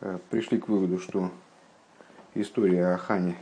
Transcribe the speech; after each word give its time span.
э, 0.00 0.18
пришли 0.30 0.58
к 0.58 0.68
выводу, 0.68 0.98
что 0.98 1.30
история 2.34 2.88
о 2.88 2.98
Хане 2.98 3.36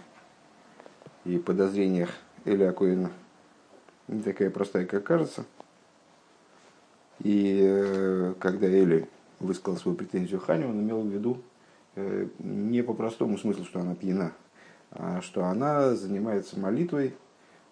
и 1.24 1.38
подозрениях 1.38 2.10
Эля 2.44 2.72
Коина 2.72 3.10
не 4.08 4.22
такая 4.22 4.50
простая, 4.50 4.86
как 4.86 5.04
кажется. 5.04 5.44
И 7.20 7.60
э, 7.62 8.34
когда 8.38 8.68
Эли 8.68 9.08
высказал 9.40 9.78
свою 9.78 9.96
претензию 9.96 10.40
Хане, 10.40 10.66
он 10.66 10.80
имел 10.80 11.02
в 11.02 11.08
виду 11.08 11.42
э, 11.96 12.28
не 12.38 12.82
по 12.82 12.94
простому 12.94 13.38
смыслу, 13.38 13.64
что 13.64 13.80
она 13.80 13.94
пьяна, 13.94 14.32
а 14.92 15.20
что 15.20 15.44
она 15.44 15.94
занимается 15.94 16.58
молитвой 16.58 17.14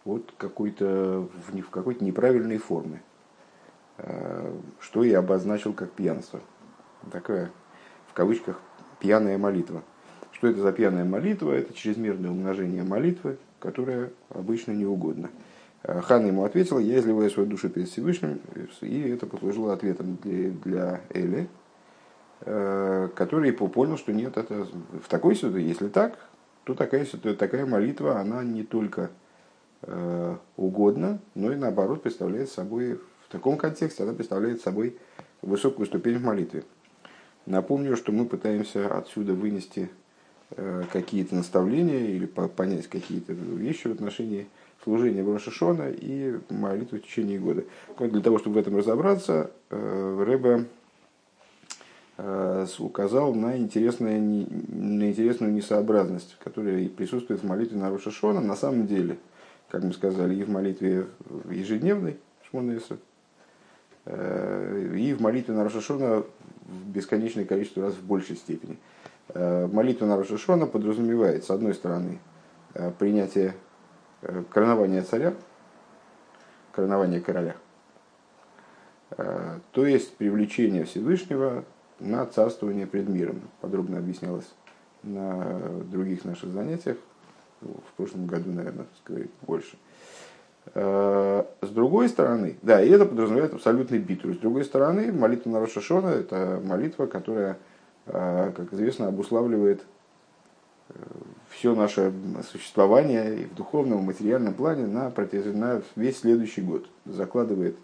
вот 0.05 0.35
какой-то, 0.37 1.29
в, 1.49 1.61
в 1.61 1.71
какой-то 1.71 2.05
неправильной 2.05 2.59
форме, 2.59 3.03
что 4.81 5.03
и 5.03 5.13
обозначил 5.13 5.73
как 5.73 5.93
пьянство. 5.93 6.41
Такая, 7.11 7.51
в 8.09 8.13
кавычках, 8.13 8.61
пьяная 9.05 9.37
молитва. 9.37 9.83
Что 10.33 10.49
это 10.49 10.63
за 10.63 10.73
пьяная 10.73 11.05
молитва? 11.05 11.53
Это 11.53 11.75
чрезмерное 11.75 12.31
умножение 12.31 12.83
молитвы, 12.85 13.37
которая 13.59 14.11
обычно 14.31 14.73
не 14.73 14.87
угодна. 14.87 15.29
Ханна 15.83 16.29
ему 16.29 16.45
ответила, 16.45 16.79
я 16.79 16.99
изливаю 16.99 17.29
свою 17.29 17.47
душу 17.47 17.69
перед 17.69 17.91
Всевышним, 17.91 18.41
и 18.81 19.01
это 19.11 19.27
послужило 19.27 19.75
ответом 19.75 20.17
для, 20.23 20.51
для 20.53 21.01
Эли, 21.11 21.49
э, 22.41 23.11
который 23.15 23.53
понял, 23.53 23.99
что 23.99 24.11
нет, 24.15 24.39
это 24.39 24.67
в 25.03 25.09
такой 25.11 25.37
ситуации, 25.37 25.61
если 25.61 25.89
так, 25.89 26.19
то 26.65 26.75
такая, 26.75 27.05
такая 27.05 27.67
молитва, 27.67 28.19
она 28.19 28.43
не 28.43 28.63
только 28.63 29.11
э, 29.83 30.37
угодна, 30.57 31.19
но 31.35 31.53
и 31.53 31.57
наоборот 31.57 32.03
представляет 32.03 32.49
собой, 32.49 32.99
в 33.29 33.31
таком 33.31 33.59
контексте 33.59 34.05
она 34.05 34.15
представляет 34.15 34.63
собой 34.63 34.97
высокую 35.43 35.85
ступень 35.85 36.17
в 36.17 36.25
молитве. 36.25 36.65
Напомню, 37.47 37.97
что 37.97 38.11
мы 38.11 38.25
пытаемся 38.25 38.97
отсюда 38.97 39.35
вынести 39.35 39.91
э, 40.57 40.85
какие-то 40.91 41.35
наставления 41.35 42.07
или 42.07 42.25
понять 42.25 42.87
какие-то 42.89 43.35
вещи 43.35 43.87
в 43.87 43.93
отношении 43.93 44.47
служения 44.83 45.23
в 45.23 45.33
Рошашона 45.33 45.91
и 45.91 46.39
молитвы 46.49 46.99
в 46.99 47.03
течение 47.03 47.39
года. 47.39 47.65
Для 47.99 48.21
того, 48.23 48.39
чтобы 48.39 48.57
в 48.57 48.59
этом 48.59 48.79
разобраться, 48.79 49.51
э, 49.69 50.25
Рэбе 50.27 50.67
э, 52.17 52.67
указал 52.79 53.35
на, 53.35 53.59
интересное, 53.59 54.19
на 54.19 55.11
интересную 55.11 55.53
несообразность, 55.53 56.39
которая 56.43 56.89
присутствует 56.89 57.43
в 57.43 57.47
молитве 57.47 57.77
на 57.77 57.91
Рошашона. 57.91 58.41
На 58.41 58.57
самом 58.57 58.87
деле, 58.87 59.19
как 59.69 59.83
мы 59.83 59.93
сказали, 59.93 60.35
и 60.35 60.45
в 60.45 60.49
молитве 60.49 61.09
ежедневной 61.51 62.17
Шмонеса, 62.49 62.97
и 64.07 65.17
в 65.19 65.23
молитве 65.23 65.55
на 65.55 65.65
Рошашона 65.65 66.25
бесконечное 66.65 67.45
количество 67.45 67.83
раз 67.83 67.95
в 67.95 68.05
большей 68.05 68.37
степени. 68.37 68.79
Э, 69.29 69.67
молитва 69.67 70.07
на 70.07 70.17
Рошашона 70.17 70.67
подразумевает, 70.67 71.45
с 71.45 71.51
одной 71.51 71.75
стороны, 71.75 72.19
э, 72.75 72.91
принятие 72.99 73.55
э, 74.23 74.43
коронования 74.51 75.03
царя, 75.03 75.35
коронования 76.73 77.21
короля, 77.21 77.55
то 79.71 79.87
есть 79.87 80.17
привлечение 80.17 80.85
Всевышнего 80.85 81.65
на 82.01 82.27
царствование 82.27 82.85
пред 82.85 83.09
миром. 83.09 83.43
Подробно 83.61 83.99
объяснялось 83.99 84.53
на 85.05 85.61
других 85.85 86.25
наших 86.25 86.51
занятиях, 86.51 86.97
в 87.61 87.93
прошлом 87.97 88.27
году, 88.27 88.51
наверное, 88.51 88.87
сказать 88.99 89.29
больше. 89.43 89.77
С 90.73 91.69
другой 91.69 92.09
стороны, 92.09 92.57
да, 92.63 92.83
и 92.83 92.89
это 92.89 93.05
подразумевает 93.05 93.53
абсолютный 93.53 93.99
битву. 93.99 94.33
С 94.33 94.39
другой 94.39 94.65
стороны, 94.65 95.13
молитва 95.13 95.51
на 95.51 95.61
Рошашона– 95.61 96.09
это 96.09 96.61
молитва, 96.65 97.07
которая, 97.07 97.59
а, 98.07 98.51
как 98.53 98.73
известно, 98.73 99.09
обуславливает 99.09 99.83
э, 100.89 100.95
все 101.51 101.75
наше 101.75 102.13
существование 102.51 103.43
и 103.43 103.45
в 103.45 103.55
духовном, 103.55 104.01
и 104.01 104.07
материальном 104.07 104.55
плане 104.55 104.87
на, 104.87 105.13
на 105.53 105.83
весь 105.97 106.19
следующий 106.19 106.63
год. 106.63 106.87
Закладывает 107.05 107.77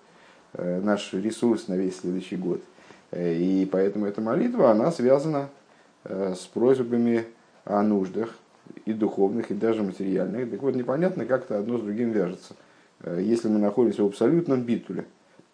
э, 0.55 0.81
наш 0.81 1.13
ресурс 1.13 1.69
на 1.69 1.75
весь 1.75 2.01
следующий 2.01 2.37
год. 2.37 2.63
Э, 3.11 3.35
и 3.35 3.67
поэтому 3.67 4.07
эта 4.07 4.21
молитва, 4.21 4.71
она 4.71 4.91
связана 4.91 5.49
с 6.03 6.47
просьбами 6.47 7.27
о 7.67 7.83
нуждах 7.83 8.35
и 8.87 8.95
духовных, 8.95 9.51
и 9.51 9.55
даже 9.55 9.83
материальных. 9.83 10.51
Так 10.51 10.63
вот, 10.63 10.75
непонятно, 10.75 11.27
как 11.27 11.45
это 11.45 11.59
одно 11.59 11.77
с 11.77 11.83
другим 11.83 12.13
вяжется– 12.13 12.55
Э, 12.65 12.70
если 13.05 13.49
мы 13.49 13.59
находимся 13.59 14.03
в 14.03 14.06
абсолютном 14.06 14.62
битуле 14.62 15.06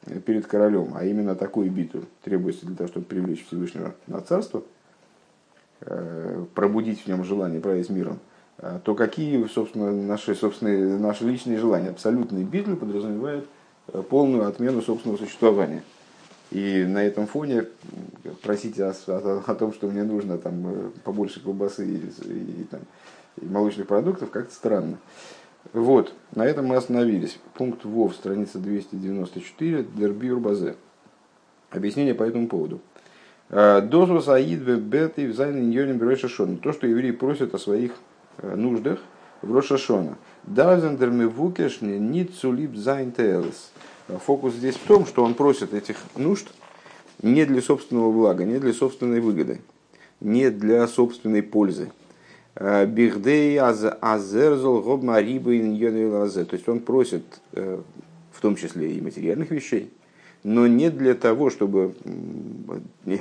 э, 0.06 0.18
перед 0.20 0.46
королем, 0.46 0.92
а 0.94 1.04
именно 1.04 1.34
такой 1.34 1.68
битуль 1.68 2.04
требуется 2.22 2.66
для 2.66 2.76
того, 2.76 2.88
чтобы 2.88 3.06
привлечь 3.06 3.46
Всевышнего 3.46 3.94
на 4.06 4.20
царство, 4.20 4.62
э, 5.80 6.44
пробудить 6.54 7.02
в 7.02 7.06
нем 7.06 7.24
желание 7.24 7.60
править 7.60 7.90
миром, 7.90 8.18
то 8.84 8.94
какие, 8.94 9.46
собственно, 9.48 9.92
наши, 9.92 10.34
собственные, 10.34 10.98
наши 10.98 11.24
личные 11.24 11.58
желания? 11.58 11.90
Абсолютный 11.90 12.42
битуль 12.42 12.76
подразумевает 12.76 13.46
полную 14.08 14.48
отмену 14.48 14.80
собственного 14.80 15.18
существования. 15.18 15.82
И 16.50 16.84
на 16.84 17.04
этом 17.04 17.26
фоне 17.26 17.66
просить 18.42 18.80
о, 18.80 18.94
о, 19.08 19.42
о 19.46 19.54
том, 19.54 19.74
что 19.74 19.88
мне 19.88 20.04
нужно 20.04 20.38
там, 20.38 20.90
побольше 21.04 21.42
колбасы 21.42 21.86
и, 21.86 21.96
и, 21.96 22.64
там, 22.70 22.80
и 23.40 23.44
молочных 23.44 23.86
продуктов, 23.86 24.30
как-то 24.30 24.54
странно. 24.54 24.96
Вот, 25.72 26.14
на 26.34 26.44
этом 26.44 26.66
мы 26.66 26.76
остановились. 26.76 27.38
Пункт 27.54 27.84
ВОВ, 27.84 28.14
страница 28.14 28.58
294, 28.58 29.86
Дербюр 29.94 30.40
Базе. 30.40 30.76
Объяснение 31.70 32.14
по 32.14 32.22
этому 32.22 32.48
поводу. 32.48 32.80
«А, 33.48 33.80
Дозвус 33.80 34.28
аид 34.28 34.62
бет 34.62 35.18
и 35.18 35.26
взайн 35.26 35.58
иньоним 35.58 36.00
Рошашона. 36.00 36.56
То, 36.56 36.72
что 36.72 36.86
евреи 36.86 37.12
просят 37.12 37.54
о 37.54 37.58
своих 37.58 37.92
э, 38.38 38.54
нуждах 38.54 39.00
в 39.42 39.54
Рошашона. 39.54 40.16
Дазендер 40.44 41.10
мивукешни 41.10 41.98
нит 41.98 42.34
цулип 42.34 42.76
зайн 42.76 43.12
теэлес. 43.12 43.72
Фокус 44.08 44.54
здесь 44.54 44.76
в 44.76 44.86
том, 44.86 45.06
что 45.06 45.24
он 45.24 45.34
просит 45.34 45.74
этих 45.74 45.96
нужд 46.16 46.48
не 47.22 47.44
для 47.44 47.60
собственного 47.60 48.12
блага, 48.12 48.44
не 48.44 48.58
для 48.58 48.72
собственной 48.72 49.20
выгоды, 49.20 49.60
не 50.20 50.50
для 50.50 50.86
собственной 50.86 51.42
пользы, 51.42 51.90
Бихдей 52.58 53.60
азерзол 53.60 54.80
гобма 54.80 55.20
рибы 55.20 55.58
То 55.58 56.56
есть 56.56 56.68
он 56.68 56.80
просит 56.80 57.22
э, 57.52 57.78
в 58.32 58.40
том 58.40 58.56
числе 58.56 58.92
и 58.92 59.00
материальных 59.02 59.50
вещей, 59.50 59.92
но 60.42 60.66
не 60.66 60.90
для 60.90 61.14
того, 61.14 61.50
чтобы 61.50 61.94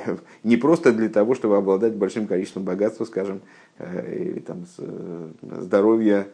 не 0.43 0.57
просто 0.57 0.93
для 0.93 1.09
того, 1.09 1.35
чтобы 1.35 1.57
обладать 1.57 1.95
большим 1.95 2.27
количеством 2.27 2.63
богатства, 2.63 3.03
скажем, 3.03 3.41
э, 3.77 4.21
или 4.21 4.39
там 4.39 4.65
э, 4.77 5.29
здоровья, 5.59 6.27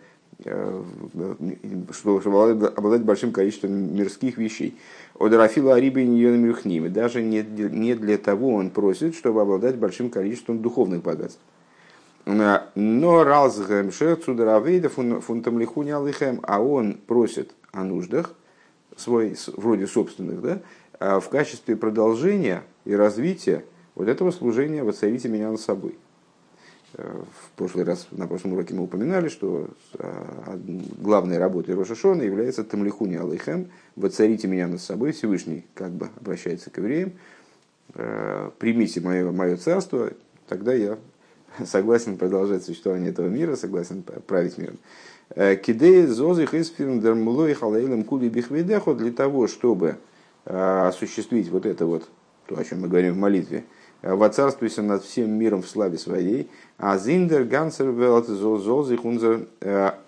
чтобы 1.92 2.68
обладать 2.68 3.02
большим 3.02 3.32
количеством 3.32 3.96
мирских 3.96 4.38
вещей. 4.38 4.76
Одерафила 5.20 5.76
Ариба 5.76 6.00
и 6.00 6.90
Даже 6.90 7.22
не 7.22 7.96
для 7.96 8.18
того 8.18 8.54
он 8.54 8.70
просит, 8.70 9.16
чтобы 9.16 9.42
обладать 9.42 9.76
большим 9.76 10.10
количеством 10.10 10.62
духовных 10.62 11.02
богатств. 11.04 11.42
Но 12.26 13.24
разгэм 13.24 13.92
шерцудеравейда 13.92 14.90
фунтам 14.90 15.60
лихуни 15.60 15.92
алихем, 15.92 16.40
а 16.44 16.62
он 16.62 16.94
просит 16.94 17.52
о 17.72 17.84
нуждах, 17.84 18.34
свой, 18.96 19.36
вроде 19.56 19.88
собственных, 19.88 20.42
да, 20.42 20.62
а 21.00 21.20
в 21.20 21.30
качестве 21.30 21.76
продолжения 21.76 22.64
и 22.86 22.94
развития 22.94 23.66
вот 23.96 24.08
этого 24.08 24.32
служения 24.32 24.84
«Воцарите 24.84 25.30
меня 25.30 25.50
над 25.50 25.60
собой». 25.60 25.98
Э, 26.94 27.24
в 27.42 27.58
прошлый 27.58 27.86
раз, 27.86 28.08
на 28.12 28.28
прошлом 28.28 28.54
уроке 28.54 28.74
мы 28.74 28.84
упоминали, 28.84 29.30
что 29.30 29.70
э, 29.98 30.58
главной 31.00 31.38
работой 31.38 31.76
Рошашона 31.76 32.22
является 32.22 32.64
Тамлихуни 32.64 33.16
Алейхем, 33.16 33.72
«Воцарите 33.96 34.48
меня 34.48 34.68
над 34.68 34.82
собой», 34.82 35.12
Всевышний 35.12 35.66
как 35.74 35.92
бы 35.92 36.10
обращается 36.20 36.70
к 36.70 36.78
евреям, 36.78 37.14
«Э, 37.96 38.52
«Примите 38.60 39.02
мое, 39.02 39.32
мое 39.32 39.58
царство, 39.58 40.12
тогда 40.48 40.74
я 40.74 40.98
согласен 41.66 42.18
продолжать 42.18 42.64
существование 42.64 43.12
этого 43.12 43.28
мира, 43.28 43.56
согласен 43.56 44.04
править 44.04 44.58
миром. 44.58 44.78
Э, 45.36 45.56
Кидей 45.56 46.06
зозих 46.06 46.54
из 46.54 46.72
дермлой 46.72 47.54
халаилем 47.54 48.04
кули 48.04 48.30
бихведеху 48.30 48.94
для 48.94 49.12
того, 49.12 49.48
чтобы 49.48 49.98
э, 50.46 50.88
осуществить 50.88 51.50
вот 51.50 51.66
это 51.66 51.86
вот, 51.86 52.10
то, 52.48 52.58
о 52.60 52.64
чем 52.64 52.82
мы 52.82 52.88
говорим 52.88 53.14
в 53.14 53.18
молитве, 53.18 53.64
э, 54.02 54.14
воцарствуйся 54.14 54.82
над 54.82 55.04
всем 55.04 55.32
миром 55.32 55.62
в 55.62 55.68
славе 55.68 55.98
своей, 55.98 56.50
а 56.78 56.98
зиндер 56.98 57.46
гансер 57.46 57.90
велт 57.92 58.28
зозих 58.28 59.06
унзер 59.06 59.48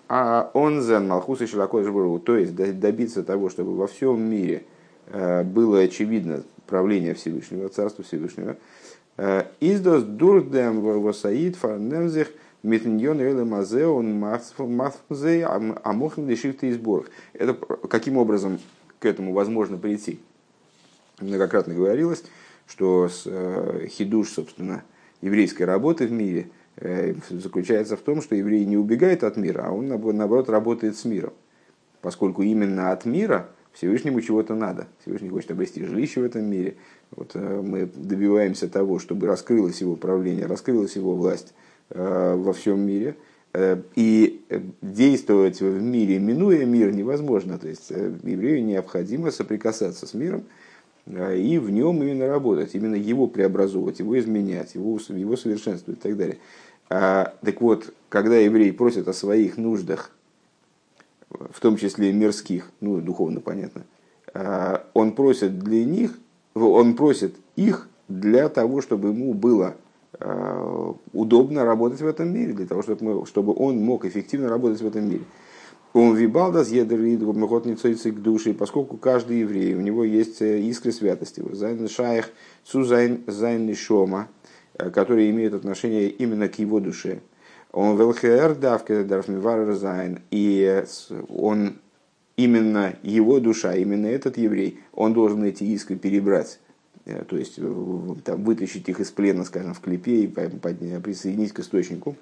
а 0.06 0.50
онзен 0.52 1.08
малхус 1.08 1.40
и 1.40 1.46
то 1.46 2.36
есть 2.36 2.54
добиться 2.54 3.22
того, 3.22 3.48
чтобы 3.48 3.74
во 3.74 3.86
всем 3.86 4.20
мире 4.20 4.64
было 5.44 5.80
очевидно 5.80 6.44
правление 6.66 7.14
Всевышнего, 7.14 7.68
Царства 7.68 8.04
Всевышнего, 8.04 8.56
Издос 9.16 10.02
дурдем 10.02 10.80
восаид 10.80 11.56
фарнемзих 11.56 12.32
митньон 12.64 13.20
эле 13.20 13.44
мазе 13.44 13.86
он 13.86 14.18
мафзе 14.18 15.44
амохн 15.44 16.26
лишивты 16.26 16.70
изборг. 16.70 17.10
Это 17.32 17.54
каким 17.54 18.16
образом 18.16 18.58
к 18.98 19.06
этому 19.06 19.32
возможно 19.32 19.76
прийти? 19.76 20.18
Многократно 21.20 21.74
говорилось, 21.74 22.24
что 22.66 23.08
с, 23.08 23.22
э, 23.26 23.86
хидуш, 23.88 24.30
собственно, 24.30 24.82
еврейской 25.20 25.62
работы 25.62 26.06
в 26.06 26.12
мире 26.12 26.50
заключается 27.30 27.96
в 27.96 28.00
том, 28.00 28.20
что 28.20 28.34
еврей 28.34 28.64
не 28.64 28.76
убегает 28.76 29.22
от 29.22 29.36
мира, 29.36 29.66
а 29.66 29.70
он, 29.70 29.86
наоборот, 29.86 30.48
работает 30.48 30.96
с 30.96 31.04
миром. 31.04 31.32
Поскольку 32.00 32.42
именно 32.42 32.90
от 32.90 33.04
мира 33.04 33.48
Всевышнему 33.74 34.20
чего-то 34.20 34.54
надо. 34.54 34.88
Всевышний 35.00 35.28
хочет 35.28 35.50
обрести 35.50 35.84
жилище 35.84 36.20
в 36.20 36.24
этом 36.24 36.44
мире. 36.44 36.76
Вот 37.16 37.34
мы 37.34 37.86
добиваемся 37.94 38.68
того, 38.68 38.98
чтобы 38.98 39.26
раскрылось 39.26 39.80
его 39.80 39.96
правление, 39.96 40.46
раскрылась 40.46 40.96
его 40.96 41.14
власть 41.14 41.54
во 41.90 42.52
всем 42.52 42.80
мире– 42.80 43.16
Э, 43.56 43.80
и 43.94 44.44
действовать 44.82 45.60
в 45.60 45.80
мире, 45.80 46.18
минуя 46.18 46.64
мир, 46.66 46.92
невозможно. 46.92 47.56
То 47.56 47.68
есть 47.68 47.86
э, 47.90 48.12
еврею 48.24 48.64
необходимо 48.64 49.30
соприкасаться 49.30 50.08
с 50.08 50.12
миром 50.12 50.44
э, 51.06 51.38
и 51.38 51.58
в 51.58 51.70
нем 51.70 52.02
именно 52.02 52.26
работать, 52.26 52.74
именно 52.74 52.96
его 52.96 53.28
преобразовывать, 53.28 54.00
его 54.00 54.18
изменять, 54.18 54.74
его, 54.74 54.98
его 55.08 55.36
совершенствовать 55.36 56.00
и 56.00 56.02
так 56.02 56.16
далее. 56.16 56.38
А, 56.90 57.36
так 57.42 57.60
вот, 57.60 57.94
когда 58.08 58.36
еврей 58.36 58.72
просит 58.72 59.06
о 59.06 59.12
своих 59.12 59.56
нуждах, 59.56 60.10
в 61.30 61.60
том 61.60 61.76
числе 61.76 62.12
мирских, 62.12 62.72
ну, 62.80 63.00
духовно 63.00 63.40
понятно, 63.40 63.84
а, 64.34 64.84
он 64.94 65.12
просит 65.12 65.60
для 65.60 65.84
них, 65.84 66.18
он 66.54 66.94
просит 66.94 67.36
их 67.56 67.88
для 68.08 68.48
того, 68.48 68.80
чтобы 68.80 69.08
ему 69.08 69.34
было 69.34 69.76
Э, 70.20 70.92
удобно 71.12 71.64
работать 71.64 72.00
в 72.00 72.06
этом 72.06 72.32
мире, 72.32 72.52
для 72.52 72.66
того, 72.66 72.82
чтобы, 72.82 73.04
мы, 73.04 73.26
чтобы 73.26 73.52
он 73.56 73.78
мог 73.78 74.04
эффективно 74.04 74.48
работать 74.48 74.80
в 74.80 74.86
этом 74.86 75.08
мире. 75.08 75.24
Он 75.92 76.14
вибалдас 76.14 76.70
едерид 76.70 77.20
к 77.20 78.20
душе, 78.20 78.52
поскольку 78.52 78.96
каждый 78.96 79.40
еврей, 79.40 79.74
у 79.74 79.80
него 79.80 80.04
есть 80.04 80.40
э, 80.40 80.60
искры 80.60 80.92
святости. 80.92 81.42
Зайн 81.52 81.88
шайх 81.88 82.30
цузайн 82.64 83.24
зайн 83.26 83.74
шома, 83.74 84.28
э, 84.78 84.90
которые 84.90 85.30
имеют 85.30 85.54
отношение 85.54 86.08
именно 86.08 86.48
к 86.48 86.58
его 86.58 86.78
душе. 86.78 87.20
Он 87.72 87.96
велхер 87.96 88.54
давка 88.54 89.04
дарфмивар 89.04 89.72
зайн, 89.72 90.20
и 90.30 90.84
он 91.28 91.78
именно 92.36 92.96
его 93.02 93.40
душа, 93.40 93.74
именно 93.74 94.06
этот 94.06 94.36
еврей, 94.38 94.80
он 94.92 95.12
должен 95.12 95.44
эти 95.44 95.64
искры 95.64 95.96
перебрать 95.96 96.58
Э, 97.06 97.22
то 97.24 97.36
есть 97.36 97.56
там, 98.24 98.44
вытащить 98.44 98.88
их 98.88 99.00
из 99.00 99.10
плена, 99.10 99.44
скажем, 99.44 99.74
в 99.74 99.80
клепе 99.80 100.24
и 100.24 100.26
присоединить 100.26 101.52
к 101.52 101.60
источнику. 101.60 102.16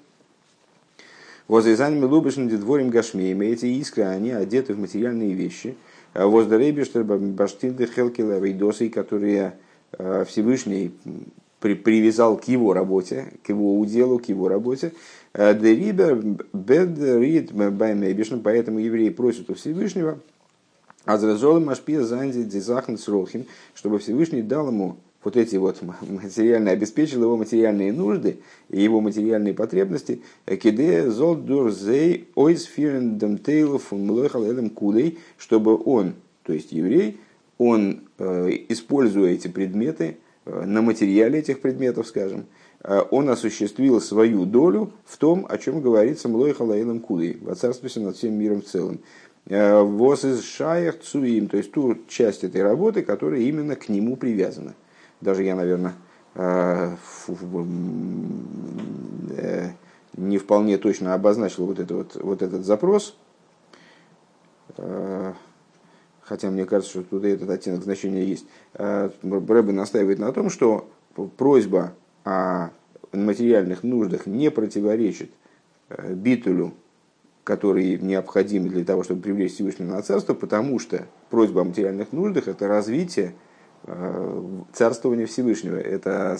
Возрезаниями 1.47 2.05
лубышным 2.05 2.47
дворим 2.47 2.89
гашмеем, 2.89 3.41
эти 3.41 3.65
искры, 3.65 4.03
они 4.03 4.31
одеты 4.31 4.73
в 4.73 4.79
материальные 4.79 5.33
вещи. 5.33 5.75
А 6.13 6.27
Воздарейбештер 6.27 7.03
баштинды 7.03 7.85
хелкила 7.85 8.39
вейдосой, 8.39 8.89
которые 8.89 9.57
э, 9.91 10.25
Всевышний 10.27 10.93
при, 11.63 11.75
привязал 11.75 12.35
к 12.35 12.49
его 12.49 12.73
работе, 12.73 13.33
к 13.41 13.49
его 13.49 13.79
уделу, 13.79 14.19
к 14.19 14.25
его 14.25 14.49
работе. 14.49 14.91
Э, 15.33 15.57
Дерибер 15.57 16.21
бед 16.51 17.53
баймейбишн, 17.53 18.39
поэтому 18.39 18.79
евреи 18.79 19.09
просят 19.09 19.49
у 19.49 19.53
Всевышнего– 19.53 20.19
Азразол 21.05 21.59
Машпия 21.59 22.01
Занди 22.01 22.43
Дизахн 22.43 22.95
Срохин, 22.95 23.45
чтобы 23.75 23.99
Всевышний 23.99 24.41
дал 24.41 24.67
ему 24.67 24.97
вот 25.23 25.35
эти 25.37 25.55
вот 25.57 25.81
материальные, 26.01 26.73
обеспечил 26.73 27.23
его 27.23 27.37
материальные 27.37 27.93
нужды 27.93 28.39
и 28.69 28.81
его 28.81 29.01
материальные 29.01 29.53
потребности, 29.53 30.21
киде 30.45 31.09
зол 31.09 31.35
дурзей 31.35 32.27
ойс 32.35 32.63
фирендем 32.63 33.37
тейлов 33.37 33.91
элем 33.91 34.69
кудей, 34.69 35.19
чтобы 35.37 35.81
он, 35.83 36.13
то 36.43 36.53
есть 36.53 36.71
еврей, 36.71 37.19
он, 37.57 38.01
э, 38.17 38.49
используя 38.69 39.31
эти 39.31 39.47
предметы, 39.47 40.05
э, 40.05 40.22
на 40.45 40.81
материале 40.81 41.39
этих 41.39 41.61
предметов, 41.61 42.07
скажем, 42.07 42.45
э, 42.83 43.01
он 43.11 43.29
осуществил 43.29 44.01
свою 44.01 44.45
долю 44.45 44.91
в 45.05 45.17
том, 45.17 45.45
о 45.49 45.57
чем 45.57 45.81
говорится 45.81 46.27
Млой 46.27 46.53
Халаилом 46.53 46.99
Кудой, 46.99 47.37
в 47.41 47.55
царстве 47.55 47.89
над 48.03 48.17
всем 48.17 48.33
миром 48.33 48.61
в 48.61 48.65
целом. 48.65 48.99
Э, 49.45 49.81
Воз 49.81 50.25
из 50.25 50.43
шаях 50.43 50.99
цуим, 50.99 51.47
то 51.47 51.57
есть 51.57 51.71
ту 51.71 51.97
часть 52.07 52.43
этой 52.43 52.63
работы, 52.63 53.03
которая 53.03 53.41
именно 53.41 53.75
к 53.75 53.89
нему 53.89 54.15
привязана. 54.15 54.73
Даже 55.21 55.43
я, 55.43 55.55
наверное, 55.55 55.93
э, 56.35 56.95
э, 59.37 59.69
не 60.17 60.37
вполне 60.37 60.77
точно 60.77 61.13
обозначил 61.13 61.65
вот, 61.65 61.79
это 61.79 61.95
вот, 61.95 62.15
вот 62.15 62.41
этот 62.41 62.65
запрос, 62.65 63.17
хотя 66.33 66.49
мне 66.49 66.65
кажется, 66.65 66.89
что 66.89 67.03
туда 67.03 67.27
этот 67.27 67.47
оттенок 67.47 67.83
значения 67.83 68.25
есть. 68.25 68.47
Рэбе 68.73 69.71
настаивает 69.71 70.17
на 70.17 70.31
том, 70.31 70.49
что 70.49 70.89
просьба 71.37 71.93
о 72.25 72.71
материальных 73.11 73.83
нуждах 73.83 74.25
не 74.25 74.49
противоречит 74.49 75.29
битулю 76.09 76.73
который 77.43 77.97
необходим 77.97 78.67
для 78.69 78.85
того, 78.85 79.03
чтобы 79.03 79.21
привлечь 79.21 79.53
Всевышнего 79.53 79.91
на 79.91 80.01
царство, 80.01 80.33
потому 80.33 80.79
что 80.79 81.05
просьба 81.29 81.61
о 81.61 81.65
материальных 81.65 82.13
нуждах– 82.13 82.47
это 82.47 82.67
развитие 82.67 83.35
э, 83.83 84.61
царствования 84.71 85.25
Всевышнего. 85.25 85.75
Это 85.75 86.37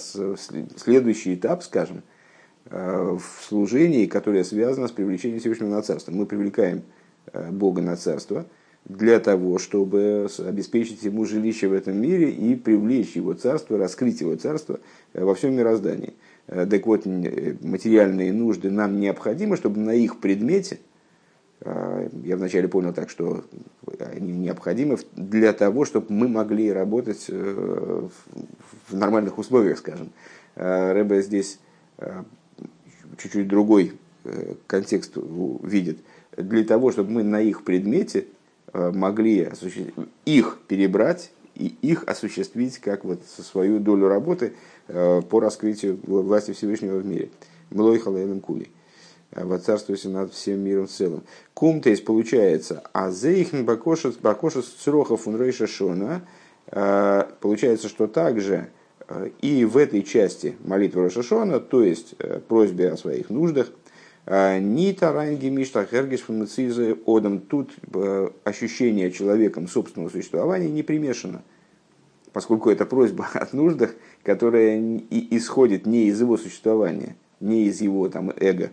следующий 0.78 1.36
этап, 1.36 1.63
скажем, 1.63 2.04
э, 2.69 3.18
в 3.18 3.44
служении, 3.44 4.06
которое 4.06 4.46
связано 4.46 4.88
с 4.88 4.92
привлечением 4.92 5.42
Всевышнего 5.42 5.69
на 5.69 5.81
царство. 5.81 6.12
Мы 6.12 6.25
привлекаем 6.25 6.84
э, 7.34 7.51
Бога 7.51 7.81
на 7.81 7.98
царство 7.98 8.46
для 8.85 9.19
того, 9.19 9.59
чтобы 9.59 10.27
обеспечить 10.39 11.03
ему 11.03 11.25
жилище 11.25 11.68
в 11.68 11.74
этом 11.74 11.97
мире 11.97 12.31
и 12.31 12.56
привлечь 12.56 13.15
его 13.15 13.33
царство, 13.33 13.77
раскрыть 13.77 14.21
его 14.21 14.35
царство 14.35 14.80
во 15.13 15.33
всем 15.35 15.56
мироздании. 15.56 16.13
Так 16.47 16.85
вот, 16.85 17.06
материальные 17.06 18.33
нужды 18.33 18.69
нам 18.69 19.00
необходимы, 19.00 19.56
чтобы 19.56 19.80
на 19.80 19.94
их 19.94 20.19
предмете– 20.19 20.80
я 22.24 22.35
вначале 22.35 22.68
понял 22.68 22.94
так, 22.94 23.09
что 23.09 23.45
они 24.00 24.33
необходимы 24.33 24.97
для 25.15 25.53
того, 25.53 25.86
чтобы 25.86 26.07
мы 26.09 26.27
могли 26.27 26.71
работать 26.71 27.25
э, 27.29 28.07
в 28.89 28.95
нормальных 28.95 29.38
условиях, 29.38 29.77
скажем. 29.77 30.09
Рэбе 30.56 31.21
здесь 31.21 31.59
чуть-чуть 33.18 33.47
другой 33.47 33.94
э, 34.25 34.56
контекст 34.68 35.15
видит. 35.15 36.00
Для 36.36 36.65
того, 36.65 36.91
чтобы 36.91 37.12
мы 37.12 37.24
на 37.24 37.39
их 37.39 37.63
предмете 37.63 38.25
могли 38.74 39.50
их 40.25 40.60
перебрать 40.68 41.31
и 41.56 41.75
их 41.81 42.04
осуществить 42.08 42.80
как 42.80 43.06
вот 43.06 43.24
свою 43.25 43.80
долю 43.80 44.08
работы 44.08 44.54
по 44.88 45.40
раскрытию 45.40 46.00
власти 46.04 46.52
Всевышнего 46.52 46.98
в 46.98 47.06
мире. 47.06 47.30
Млой 47.70 48.00
халайлем 48.00 48.40
кулей 48.40 48.72
воцарствуйся 49.36 50.10
над 50.10 50.34
всем 50.34 50.60
миром 50.60 50.88
в 50.88 50.92
целом. 50.92 51.24
Кумтейс 51.53 52.01
получается, 52.01 52.84
а 52.94 53.12
зейхн 53.12 53.63
бакошес 53.63 54.15
бакошес 54.15 54.65
црохов 54.65 55.27
унрейша 55.27 55.68
шона, 55.68 56.22
э, 56.68 57.24
получается, 57.39 57.88
что 57.89 58.08
также 58.08 58.70
э, 59.08 59.30
и 59.42 59.65
в 59.65 59.77
этой 59.77 60.03
части 60.03 60.56
молитвы 60.63 61.03
Рошашона, 61.03 61.60
то 61.60 61.84
есть 61.84 62.15
э, 62.20 62.39
просьбе 62.48 62.92
о 62.92 62.98
своих 62.98 63.30
нуждах, 63.30 63.72
ни 64.25 64.94
таранги 64.94 65.48
мишта 65.48 65.86
хергиш 65.86 66.24
одам, 67.06 67.39
тут 67.39 67.72
ощущение 68.44 69.12
человеком 69.12 69.68
собственного 69.68 70.10
существования 70.10 70.70
не 70.70 70.84
примешано, 70.84 71.42
поскольку 72.32 72.70
это 72.70 72.86
просьба 72.86 73.27
о 73.34 73.48
нуждах, 73.56 73.96
которая 74.24 75.01
исходит 75.10 75.86
не 75.86 76.06
из 76.08 76.22
его 76.22 76.38
существования, 76.38 77.15
не 77.39 77.65
из 77.65 77.82
его 77.82 78.08
там, 78.10 78.32
эго, 78.39 78.72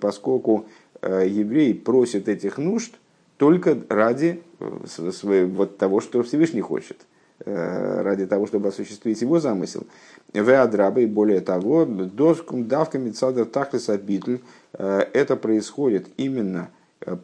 поскольку 0.00 0.66
э, 1.00 1.26
еврей 1.28 1.74
просит 1.74 2.28
этих 2.28 2.58
нужд 2.58 2.94
только 3.38 3.76
ради 3.88 4.40
э, 4.60 5.46
вот 5.46 5.78
того, 5.78 6.00
что 6.00 6.22
Всевышний 6.22 6.60
хочет, 6.60 6.98
э, 7.00 7.11
ради 7.44 8.26
того, 8.26 8.46
чтобы 8.46 8.68
осуществить 8.68 9.20
его 9.20 9.40
замысел. 9.40 9.86
Веадрабы, 10.32 11.06
более 11.06 11.40
того, 11.40 11.84
доском 11.84 12.68
давками 12.68 13.10
цадр 13.10 13.44
тахлис 13.44 13.88
обитель, 13.88 14.40
это 14.72 15.36
происходит 15.36 16.08
именно 16.16 16.70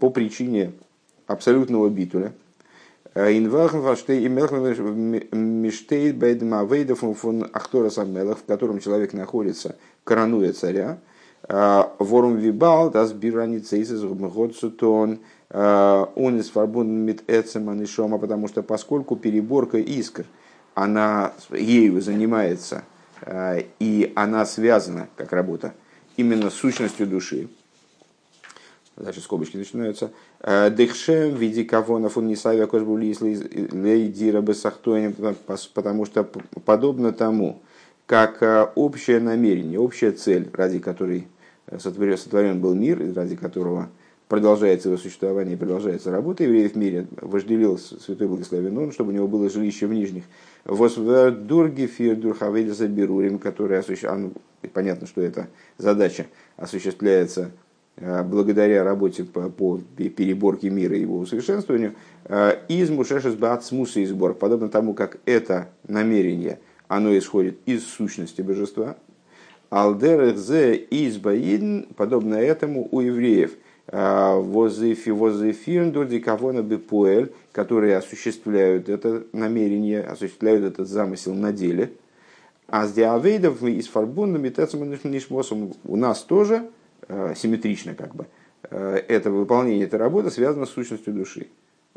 по 0.00 0.10
причине 0.10 0.72
абсолютного 1.26 1.88
битуля, 1.88 2.32
и 3.14 3.40
в 8.34 8.44
котором 8.46 8.80
человек 8.80 9.12
находится, 9.12 9.76
коронуя 10.04 10.52
царя. 10.52 10.98
Ворум 11.48 12.36
вибал, 12.36 12.90
дас 12.90 13.12
бираница 13.12 13.76
из 13.76 13.90
годсутон, 14.02 15.20
он 15.50 16.38
из 16.38 16.50
фарбун 16.50 16.88
мит 16.88 17.22
эцема 17.26 17.86
шома, 17.86 18.18
потому 18.18 18.48
что 18.48 18.62
поскольку 18.62 19.16
переборка 19.16 19.78
искр, 19.78 20.26
она 20.74 21.32
ею 21.50 22.00
занимается, 22.00 22.84
и 23.80 24.12
она 24.14 24.44
связана, 24.46 25.08
как 25.16 25.32
работа, 25.32 25.72
именно 26.16 26.50
с 26.50 26.54
сущностью 26.54 27.06
души, 27.06 27.48
дальше 28.96 29.20
скобочки 29.20 29.56
начинаются, 29.56 30.10
Дехшем 30.40 31.34
в 31.34 31.38
виде 31.40 31.64
кавонов 31.64 32.18
он 32.18 32.28
не 32.28 32.36
савя 32.36 32.68
лейдира 32.70 34.42
потому 35.74 36.04
что 36.04 36.24
подобно 36.64 37.12
тому, 37.12 37.62
как 38.06 38.72
общее 38.76 39.20
намерение, 39.20 39.80
общая 39.80 40.12
цель, 40.12 40.48
ради 40.52 40.78
которой 40.78 41.26
сотворен 41.78 42.60
был 42.60 42.74
мир, 42.74 43.14
ради 43.14 43.34
которого 43.34 43.88
продолжается 44.28 44.88
его 44.88 44.98
существование 44.98 45.56
продолжается 45.56 46.10
работа 46.10 46.44
евреев 46.44 46.72
в 46.72 46.76
мире, 46.76 47.06
вожделил 47.20 47.78
Святой 47.78 48.28
Благословен 48.28 48.76
Он, 48.76 48.92
чтобы 48.92 49.10
у 49.10 49.14
него 49.14 49.26
было 49.26 49.48
жилище 49.48 49.86
в 49.86 49.92
нижних. 49.92 50.24
Восдурги 50.64 51.86
фирдурхаведи 51.86 52.70
заберурим, 52.70 53.38
который 53.38 53.78
осуществляет, 53.78 54.32
понятно, 54.72 55.06
что 55.06 55.22
эта 55.22 55.48
задача 55.78 56.26
осуществляется 56.56 57.50
э, 57.96 58.22
благодаря 58.22 58.84
работе 58.84 59.24
по, 59.24 59.48
по 59.48 59.80
переборке 59.96 60.68
мира 60.68 60.94
и 60.94 61.00
его 61.00 61.18
усовершенствованию, 61.18 61.94
э, 62.24 62.58
из 62.68 62.90
мушешес 62.90 63.34
баацмуса 63.34 64.00
и 64.00 64.04
сбор, 64.04 64.34
подобно 64.34 64.68
тому, 64.68 64.92
как 64.92 65.18
это 65.24 65.70
намерение, 65.86 66.58
оно 66.86 67.16
исходит 67.16 67.58
из 67.64 67.84
сущности 67.84 68.42
божества, 68.42 68.96
алдер 69.70 70.36
зе 70.36 70.74
избаидн, 70.76 71.94
подобно 71.96 72.34
этому 72.34 72.88
у 72.90 73.00
евреев– 73.00 73.52
возефи 73.90 75.10
возефирн 75.10 75.92
дурдикавона 75.92 76.62
бепуэль, 76.62 77.32
которые 77.52 77.96
осуществляют 77.96 78.88
это 78.88 79.24
намерение, 79.32 80.02
осуществляют 80.02 80.64
этот 80.64 80.88
замысел 80.88 81.34
на 81.34 81.52
деле. 81.52 81.92
А 82.66 82.86
с 82.86 82.92
диавейдов 82.92 83.62
из 83.64 83.88
фарбундом 83.88 84.42
нишмосом 84.42 85.72
у 85.84 85.96
нас 85.96 86.22
тоже 86.22 86.68
э, 87.08 87.32
симметрично 87.34 87.94
как 87.94 88.14
бы. 88.14 88.26
Э, 88.64 89.00
это 89.08 89.30
выполнение 89.30 89.86
этой 89.86 89.98
работы 89.98 90.30
связано 90.30 90.66
с 90.66 90.70
сущностью 90.70 91.14
души. 91.14 91.46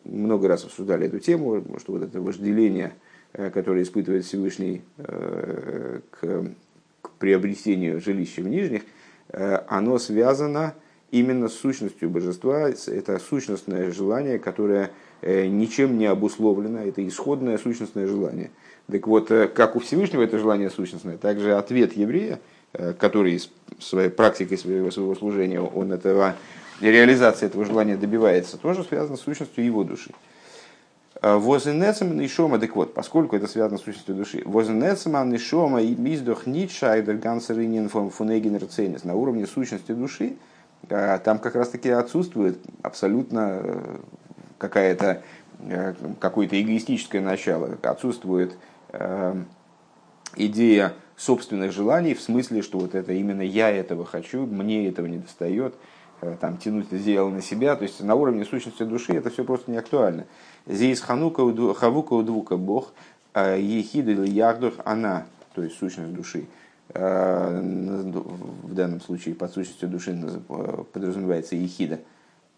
Много 0.06 0.48
раз 0.48 0.64
обсуждали 0.64 1.08
эту 1.08 1.20
тему, 1.20 1.62
что 1.78 1.92
вот 1.92 2.04
это 2.04 2.22
вожделение, 2.22 2.94
э, 3.34 3.50
которое 3.50 3.84
испытывает 3.84 4.24
Всевышний 4.24 4.82
к, 4.96 6.46
к 7.02 7.10
приобретению 7.20 8.00
жилища 8.00 8.42
в 8.42 8.48
нижних, 8.48 8.84
оно 9.68 9.98
связано 9.98 10.74
именно 11.12 11.50
сущностью 11.50 12.10
божества. 12.10 12.70
Это 12.70 13.20
сущностное 13.20 13.92
желание, 13.92 14.40
которое 14.40 14.92
э, 15.22 15.46
ничем 15.48 15.98
не 15.98 16.06
обусловлено, 16.06 16.80
это 16.80 17.06
исходное 17.08 17.58
сущностное 17.58 18.08
желание. 18.08 18.50
Так 18.90 19.06
вот, 19.08 19.30
э, 19.30 19.48
как 19.48 19.76
у 19.76 19.80
Всевышнего 19.80 20.24
это 20.24 20.40
желание 20.40 20.70
сущностное, 20.70 21.18
также 21.18 21.54
ответ 21.54 21.94
еврея, 21.94 22.40
э, 22.74 22.94
который 22.94 23.42
своей 23.80 24.10
практикой 24.10 24.58
своего, 24.58 24.90
своего 24.90 25.16
служения, 25.16 25.62
он 25.62 25.92
этого, 25.92 26.36
реализация 26.80 27.48
этого 27.48 27.66
желания 27.66 27.98
добивается, 27.98 28.58
тоже 28.58 28.84
связано 28.84 29.18
с 29.18 29.22
сущностью 29.22 29.64
его 29.64 29.84
души. 29.84 30.12
Возенецем 31.22 32.18
нишома, 32.20 32.58
так 32.58 32.76
вот, 32.76 32.96
поскольку 32.96 33.36
это 33.36 33.46
связано 33.46 33.78
с 33.78 33.84
сущностью 33.84 34.16
души, 34.16 34.42
возенецем 34.44 35.30
нишома 35.30 35.80
и 35.84 35.94
миздох 35.94 36.48
нитшайдер 36.48 37.18
гансеринин 37.18 37.90
фунеген 37.90 38.60
на 39.04 39.14
уровне 39.14 39.46
сущности 39.46 39.92
души, 39.92 40.34
там 40.88 41.40
как 41.40 41.56
раз-таки 41.56 41.90
отсутствует 41.90 42.60
абсолютно 42.82 43.62
э, 43.64 43.98
какая-то 44.58 45.24
э, 45.60 45.94
какое-то 46.20 46.62
эгоистическое 46.62 47.22
начало, 47.22 47.78
отсутствует 47.82 48.58
э, 48.90 49.36
идея 50.36 50.94
собственных 51.16 51.72
желаний 51.72 52.14
в 52.14 52.22
смысле, 52.22 52.62
что 52.62 52.80
вот 52.80 52.96
это 52.96 53.14
именно 53.14 53.42
я 53.42 53.70
этого 53.70 54.06
хочу, 54.06 54.46
мне 54.46 54.88
этого 54.88 55.06
не 55.06 55.20
достает, 55.20 55.76
там, 56.40 56.58
тянуть 56.58 56.90
дело 57.04 57.30
на 57.30 57.42
себя, 57.42 57.76
то 57.76 57.84
есть 57.84 58.00
на 58.02 58.14
уровне 58.14 58.46
сущности 58.46 58.84
души 58.84 59.14
это 59.14 59.32
все 59.32 59.44
просто 59.44 59.72
не 59.72 59.78
актуально. 59.78 60.26
Здесь 60.68 61.00
ханука 61.00 61.74
хавука 61.74 62.14
удвука 62.14 62.58
бог, 62.58 62.94
ехид 63.36 64.08
или 64.08 64.30
яхдух 64.30 64.76
она, 64.86 65.26
то 65.56 65.64
есть 65.64 65.78
сущность 65.78 66.14
души– 66.14 66.46
в 66.94 68.74
данном 68.74 69.02
случае 69.02 69.36
под 69.36 69.54
сущностью 69.54 69.90
души 69.90 70.18
подразумевается 70.94 71.56
ехида, 71.56 72.00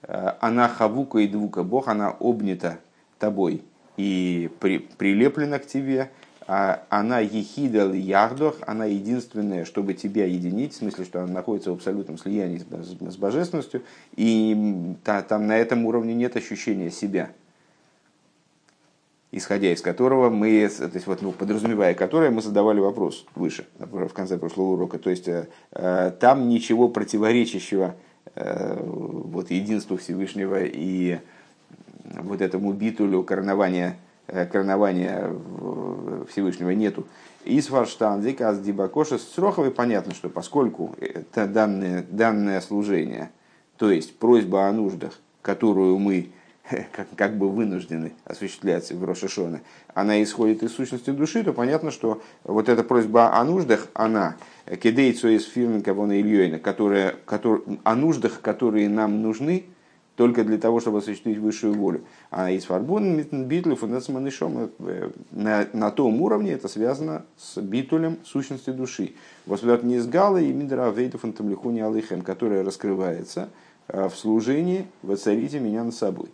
э, 0.03 0.33
она 0.39 0.67
хавука 0.67 1.19
и 1.19 1.27
двука, 1.27 1.63
Бог, 1.63 1.87
она 1.87 2.09
обнята 2.19 2.79
тобой 3.19 3.63
и 3.97 4.49
при, 4.59 4.79
прилеплена 4.79 5.59
к 5.59 5.67
тебе, 5.67 6.09
а 6.47 6.83
она 6.89 7.19
ехида 7.19 7.93
яхдох, 7.93 8.57
она 8.65 8.85
единственная, 8.85 9.65
чтобы 9.65 9.93
тебя 9.93 10.25
единить, 10.25 10.73
в 10.73 10.77
смысле, 10.77 11.05
что 11.05 11.23
она 11.23 11.31
находится 11.31 11.71
в 11.71 11.75
абсолютном 11.75 12.17
слиянии 12.17 12.57
с, 12.57 13.13
с 13.13 13.17
божественностью, 13.17 13.83
и 14.15 14.95
та, 15.03 15.21
там 15.21 15.47
на 15.47 15.57
этом 15.57 15.85
уровне 15.85 16.13
нет 16.13 16.35
ощущения 16.35 16.89
себя– 16.91 17.29
исходя 19.33 19.73
из 19.73 19.81
которого 19.81 20.29
мы, 20.29 20.69
то 20.69 20.91
есть 20.93 21.07
вот, 21.07 21.23
ну, 21.23 21.31
подразумевая 21.31 21.95
которое, 21.95 22.29
мы 22.29 22.41
задавали 22.41 22.79
вопрос 22.79 23.25
выше, 23.33 23.65
в 23.79 24.09
конце 24.09 24.37
прошлого 24.37 24.73
урока. 24.73 24.99
То 24.99 25.09
есть 25.09 25.27
э, 25.27 25.47
э, 25.71 26.11
там 26.19 26.47
ничего 26.49 26.87
противоречащего 26.87 27.95
э, 28.35 28.79
вот, 28.79 29.49
единству 29.49 29.97
Всевышнего 29.97 30.63
и 30.63 31.17
вот 32.03 32.41
этому 32.41 32.73
битулю 32.73 33.23
коронования, 33.23 33.97
коронования 34.27 35.31
Всевышнего 36.29 36.69
нету. 36.69 37.07
Из 37.43 37.67
Фарштандик, 37.67 38.39
аз 38.41 38.59
Дибакоша 38.59 39.17
с 39.17 39.23
Цроховой 39.23 39.71
понятно, 39.71 40.13
что 40.13 40.29
поскольку 40.29 40.95
это 40.99 41.47
данное, 41.47 42.05
данное 42.07 42.61
служение, 42.61 43.31
то 43.77 43.89
есть 43.89 44.15
просьба 44.19 44.67
о 44.67 44.71
нуждах, 44.71 45.19
которую 45.41 45.97
мы 45.97 46.29
как, 46.91 47.07
как 47.15 47.37
бы 47.37 47.49
вынуждены 47.49 48.13
осуществлять 48.25 48.91
в 48.91 49.03
Рошашона, 49.03 49.61
она 49.93 50.21
исходит 50.23 50.63
из 50.63 50.73
сущности 50.73 51.09
души, 51.09 51.43
то 51.43 51.53
понятно, 51.53 51.91
что 51.91 52.21
вот 52.43 52.69
эта 52.69 52.83
просьба 52.83 53.35
о 53.35 53.43
нуждах, 53.43 53.87
она 53.93 54.37
кидейцу 54.81 55.29
из 55.29 55.45
фирмы 55.45 55.81
Кавона 55.81 56.19
Ильёйна, 56.19 56.59
которая, 56.59 57.15
который, 57.25 57.61
о 57.83 57.95
нуждах, 57.95 58.41
которые 58.41 58.87
нам 58.89 59.21
нужны, 59.21 59.65
только 60.15 60.43
для 60.43 60.59
того, 60.59 60.79
чтобы 60.79 60.99
осуществить 60.99 61.39
высшую 61.39 61.73
волю. 61.73 62.03
А 62.29 62.51
из 62.51 62.65
фарбон 62.65 63.19
битлев 63.19 63.83
э, 63.83 65.11
на, 65.31 65.67
на 65.73 65.91
том 65.91 66.21
уровне 66.21 66.51
это 66.51 66.67
связано 66.67 67.25
с 67.35 67.59
битулем 67.59 68.19
сущности 68.23 68.69
души. 68.69 69.15
Восвлят 69.47 69.81
не 69.81 69.95
из 69.95 70.05
гала 70.05 70.37
и 70.37 70.53
мидра 70.53 70.91
вейдов 70.91 71.23
антамлихуни 71.23 71.79
алыхем, 71.79 72.21
которая 72.21 72.63
раскрывается 72.63 73.49
э, 73.87 74.07
в 74.07 74.15
служении 74.15 74.85
«Воцарите 75.01 75.59
меня 75.59 75.83
над 75.83 75.95
собой». 75.95 76.29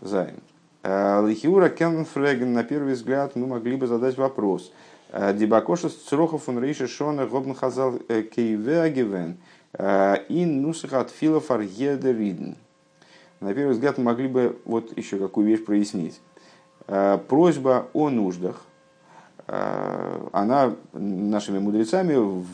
Зайн. 0.00 0.36
Э, 0.84 1.26
Лихиура 1.26 1.70
Кенфреген, 1.70 2.52
на 2.52 2.62
первый 2.62 2.92
взгляд, 2.92 3.36
мы 3.36 3.46
могли 3.46 3.76
бы 3.76 3.86
задать 3.86 4.18
вопрос. 4.18 4.70
Э, 5.10 5.32
Дебакоша 5.32 5.88
Црохов 5.88 6.48
он 6.48 6.62
рейши 6.62 6.86
шона 6.86 7.26
гобн 7.26 7.54
хазал 7.54 7.98
э, 8.08 8.22
кейвегевен 8.22 9.38
ин 9.76 10.62
нусахат 10.62 11.10
филов 11.10 11.50
ридн. 11.50 12.52
На 13.40 13.54
первый 13.54 13.72
взгляд 13.72 13.98
мы 13.98 14.04
могли 14.04 14.28
бы 14.28 14.58
вот 14.64 14.96
еще 14.96 15.18
какую 15.18 15.48
вещь 15.48 15.64
прояснить. 15.64 16.20
Просьба 16.86 17.88
о 17.92 18.08
нуждах, 18.08 18.62
она 19.46 20.76
нашими 20.92 21.58
мудрецами 21.58 22.44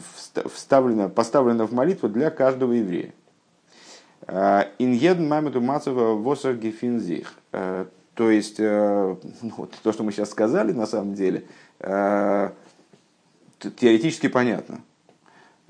вставлена, 0.49 1.11
поставлена 1.11 1.67
в 1.67 1.73
молитву 1.73 2.09
для 2.09 2.31
каждого 2.31 2.73
еврея. 2.73 3.13
Иньедн 4.27 5.27
мамеду 5.27 5.61
мацева. 5.61 6.19
Э, 7.53 7.87
то 8.15 8.31
есть, 8.31 8.57
э, 8.59 9.17
ну, 9.43 9.53
вот, 9.57 9.75
то, 9.83 9.93
что 9.93 10.05
мы 10.05 10.13
сейчас 10.13 10.31
сказали, 10.31 10.73
на 10.73 10.87
самом 10.87 11.15
деле, 11.15 11.45
э, 11.81 12.51
теоретически 13.59 14.29
понятно. 14.29 14.81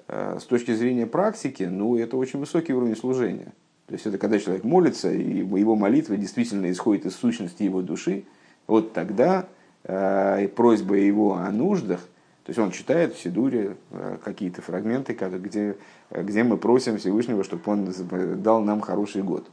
С 0.09 0.43
точки 0.43 0.75
зрения 0.75 1.07
практики, 1.07 1.63
ну, 1.63 1.97
это 1.97 2.17
очень 2.17 2.41
высокий 2.41 2.73
уровень 2.73 2.97
служения. 2.97 3.53
То 3.87 3.95
есть, 3.95 4.07
это 4.07 4.19
когда 4.19 4.41
человек 4.41 4.65
молится, 4.65 5.13
и 5.13 5.39
его 5.39 5.77
молитва 5.77 6.17
действительно 6.17 6.69
исходит 6.71 7.07
из 7.07 7.15
сущности 7.15 7.63
его 7.63 7.81
души, 7.81 8.25
вот 8.67 8.93
тогда 8.93 9.47
просьба 9.85 10.97
его 10.97 11.35
о 11.35 11.49
нуждах– 11.53 12.01
то 12.51 12.53
есть 12.53 12.59
он 12.59 12.73
читает 12.73 13.15
в 13.15 13.21
Сидуре 13.21 13.77
э, 13.93 14.19
какие-то 14.25 14.61
фрагменты, 14.61 15.13
где, 15.13 15.77
где 16.11 16.43
мы 16.43 16.57
просим 16.57 16.99
Всевышнего, 16.99 17.45
чтобы 17.45 17.63
он 17.67 17.95
дал 18.43 18.61
нам 18.61 18.81
хороший 18.81 19.23
год 19.23 19.49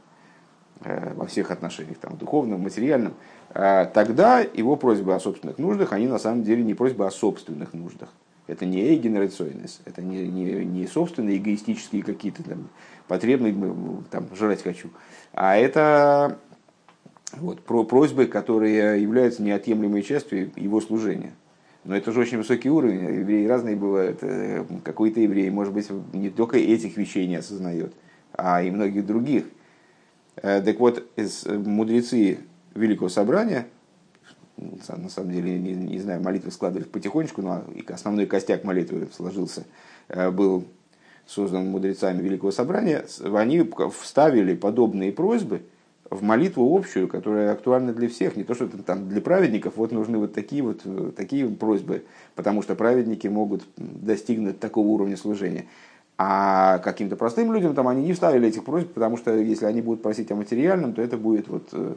э, 0.80 1.14
во 1.14 1.26
всех 1.26 1.52
отношениях, 1.52 1.98
там, 1.98 2.16
духовном, 2.16 2.60
материальном, 2.60 3.14
а 3.50 3.84
тогда 3.84 4.40
его 4.40 4.74
просьбы 4.74 5.14
о 5.14 5.20
собственных 5.20 5.58
нуждах, 5.58 5.92
они 5.92 6.08
на 6.08 6.18
самом 6.18 6.42
деле 6.42 6.64
не 6.64 6.74
просьбы 6.74 7.06
о 7.06 7.12
собственных 7.12 7.72
нуждах. 7.72 8.08
Это 8.48 8.66
не 8.66 8.92
эгенерационность, 8.92 9.80
это 9.84 10.02
не, 10.02 10.26
не, 10.26 10.64
не 10.64 10.88
собственные 10.88 11.36
эгоистические 11.36 12.02
какие-то 12.02 12.42
там 12.42 12.68
потребные, 13.06 13.54
там, 14.10 14.26
жрать 14.34 14.64
хочу, 14.64 14.90
а 15.32 15.56
это 15.56 16.36
вот, 17.36 17.60
про 17.60 17.84
просьбы, 17.84 18.26
которые 18.26 19.00
являются 19.00 19.40
неотъемлемой 19.44 20.02
частью 20.02 20.50
его 20.56 20.80
служения. 20.80 21.32
Но 21.88 21.96
это 21.96 22.12
же 22.12 22.20
очень 22.20 22.36
высокий 22.36 22.68
уровень. 22.68 23.20
Евреи 23.20 23.46
разные 23.46 23.74
бывают. 23.74 24.18
Э, 24.20 24.62
какой-то 24.84 25.20
еврей, 25.20 25.48
может 25.48 25.72
быть, 25.72 25.88
не 26.12 26.28
только 26.28 26.58
этих 26.58 26.98
вещей 26.98 27.26
не 27.26 27.36
осознает, 27.36 27.94
а 28.34 28.62
и 28.62 28.70
многих 28.70 29.06
других. 29.06 29.44
Так 30.36 30.78
вот, 30.78 31.02
мудрецы 31.46 32.40
Великого 32.74 33.08
Собрания, 33.08 33.68
на 34.58 35.08
самом 35.08 35.32
деле, 35.32 35.58
не, 35.58 35.72
не 35.72 35.98
знаю, 35.98 36.22
молитвы 36.22 36.50
складывались 36.50 36.86
потихонечку, 36.88 37.40
но 37.40 37.64
основной 37.88 38.26
костяк 38.26 38.64
молитвы 38.64 39.08
сложился, 39.12 39.64
был 40.08 40.66
создан 41.26 41.70
мудрецами 41.70 42.22
Великого 42.22 42.52
Собрания, 42.52 43.04
они 43.34 43.68
вставили 43.98 44.54
подобные 44.54 45.10
просьбы 45.10 45.62
в 46.10 46.22
молитву 46.22 46.76
общую, 46.76 47.08
которая 47.08 47.52
актуальна 47.52 47.92
для 47.92 48.08
всех, 48.08 48.36
не 48.36 48.44
то, 48.44 48.54
что 48.54 48.66
там 48.68 49.08
для 49.08 49.20
праведников 49.20 49.74
вот 49.76 49.92
нужны 49.92 50.18
вот 50.18 50.32
такие 50.32 50.62
вот 50.62 50.82
такие 51.14 51.48
просьбы, 51.48 52.04
потому 52.34 52.62
что 52.62 52.74
праведники 52.74 53.26
могут 53.26 53.64
достигнуть 53.76 54.60
такого 54.60 54.86
уровня 54.86 55.16
служения. 55.16 55.66
А 56.16 56.78
каким-то 56.78 57.14
простым 57.14 57.52
людям 57.52 57.74
там 57.74 57.86
они 57.86 58.04
не 58.04 58.12
вставили 58.12 58.48
этих 58.48 58.64
просьб, 58.64 58.92
потому 58.92 59.16
что 59.16 59.36
если 59.36 59.66
они 59.66 59.82
будут 59.82 60.02
просить 60.02 60.30
о 60.32 60.34
материальном, 60.34 60.92
то 60.92 61.00
это 61.00 61.16
будет 61.16 61.46
вот, 61.48 61.68
э, 61.72 61.94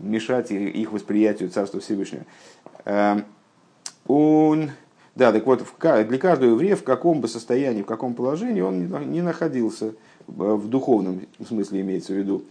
мешать 0.00 0.50
их 0.50 0.92
восприятию 0.92 1.50
Царства 1.50 1.80
Всевышнего. 1.80 2.24
Эм, 2.86 3.24
он 4.06 4.70
да, 5.14 5.30
так 5.32 5.46
вот, 5.46 5.64
для 5.80 6.18
каждого 6.18 6.50
еврея 6.50 6.74
в 6.74 6.82
каком 6.82 7.20
бы 7.20 7.28
состоянии, 7.28 7.82
в 7.82 7.86
каком 7.86 8.14
положении 8.14 8.62
он 8.62 8.88
не 9.12 9.22
находился, 9.22 9.92
в 10.26 10.68
духовном 10.68 11.20
смысле 11.46 11.82
имеется 11.82 12.12
в 12.12 12.16
виду. 12.16 12.44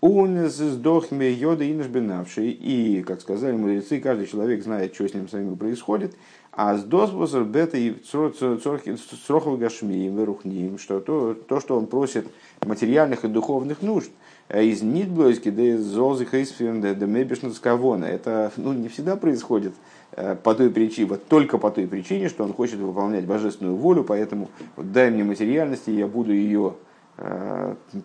Он 0.00 0.48
сдохме 0.48 1.32
йода 1.32 1.64
и 1.64 1.72
бенавший. 1.72 2.50
И, 2.50 3.02
как 3.02 3.20
сказали 3.20 3.56
мудрецы, 3.56 4.00
каждый 4.00 4.26
человек 4.26 4.62
знает, 4.62 4.94
что 4.94 5.08
с 5.08 5.14
ним 5.14 5.28
самим 5.28 5.56
происходит. 5.56 6.14
А 6.52 6.76
с 6.76 6.82
досбозер 6.82 7.44
бета 7.44 7.76
и 7.76 7.92
црохов 7.92 9.58
гашмием, 9.58 10.16
верухнием, 10.16 10.78
что 10.78 11.00
то, 11.00 11.34
то, 11.34 11.60
что 11.60 11.76
он 11.76 11.86
просит 11.86 12.26
материальных 12.64 13.24
и 13.24 13.28
духовных 13.28 13.82
нужд, 13.82 14.10
э, 14.48 14.64
из 14.64 14.82
нитблойски, 14.82 15.50
да 15.50 15.62
из 15.62 15.82
золзы 15.82 16.26
хейсфирн, 16.26 16.80
да 16.80 16.94
мебишнадскавона. 16.94 18.06
Это 18.06 18.50
ну, 18.56 18.72
не 18.72 18.88
всегда 18.88 19.16
происходит 19.16 19.72
Э, 20.12 20.34
по 20.34 20.54
той 20.54 20.70
причине, 20.70 21.06
вот 21.06 21.26
только 21.26 21.58
по 21.58 21.70
той 21.70 21.86
причине, 21.86 22.28
что 22.28 22.42
он 22.42 22.54
хочет 22.54 22.80
выполнять 22.80 23.26
божественную 23.26 23.76
волю, 23.76 24.04
поэтому 24.04 24.48
вот 24.74 24.90
дай 24.90 25.10
мне 25.10 25.22
материальности, 25.22 25.90
я 25.90 26.06
буду 26.06 26.32
ее 26.32 26.74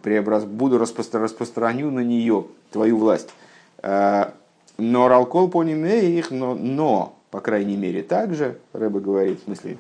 преобраз, 0.02 0.46
буду 0.46 0.78
распостро, 0.78 1.22
распространю 1.22 1.92
на 1.92 2.02
нее 2.02 2.46
твою 2.72 2.98
власть. 2.98 3.30
Э, 3.82 4.32
но 4.78 5.08
ралкол 5.08 5.50
по 5.50 5.64
их, 5.64 6.32
но, 6.32 6.56
но, 6.56 7.16
по 7.30 7.40
крайней 7.42 7.78
мере, 7.78 8.02
также, 8.02 8.58
Рэба 8.74 9.00
говорит, 9.00 9.42
в 9.42 9.44
смысле, 9.44 9.78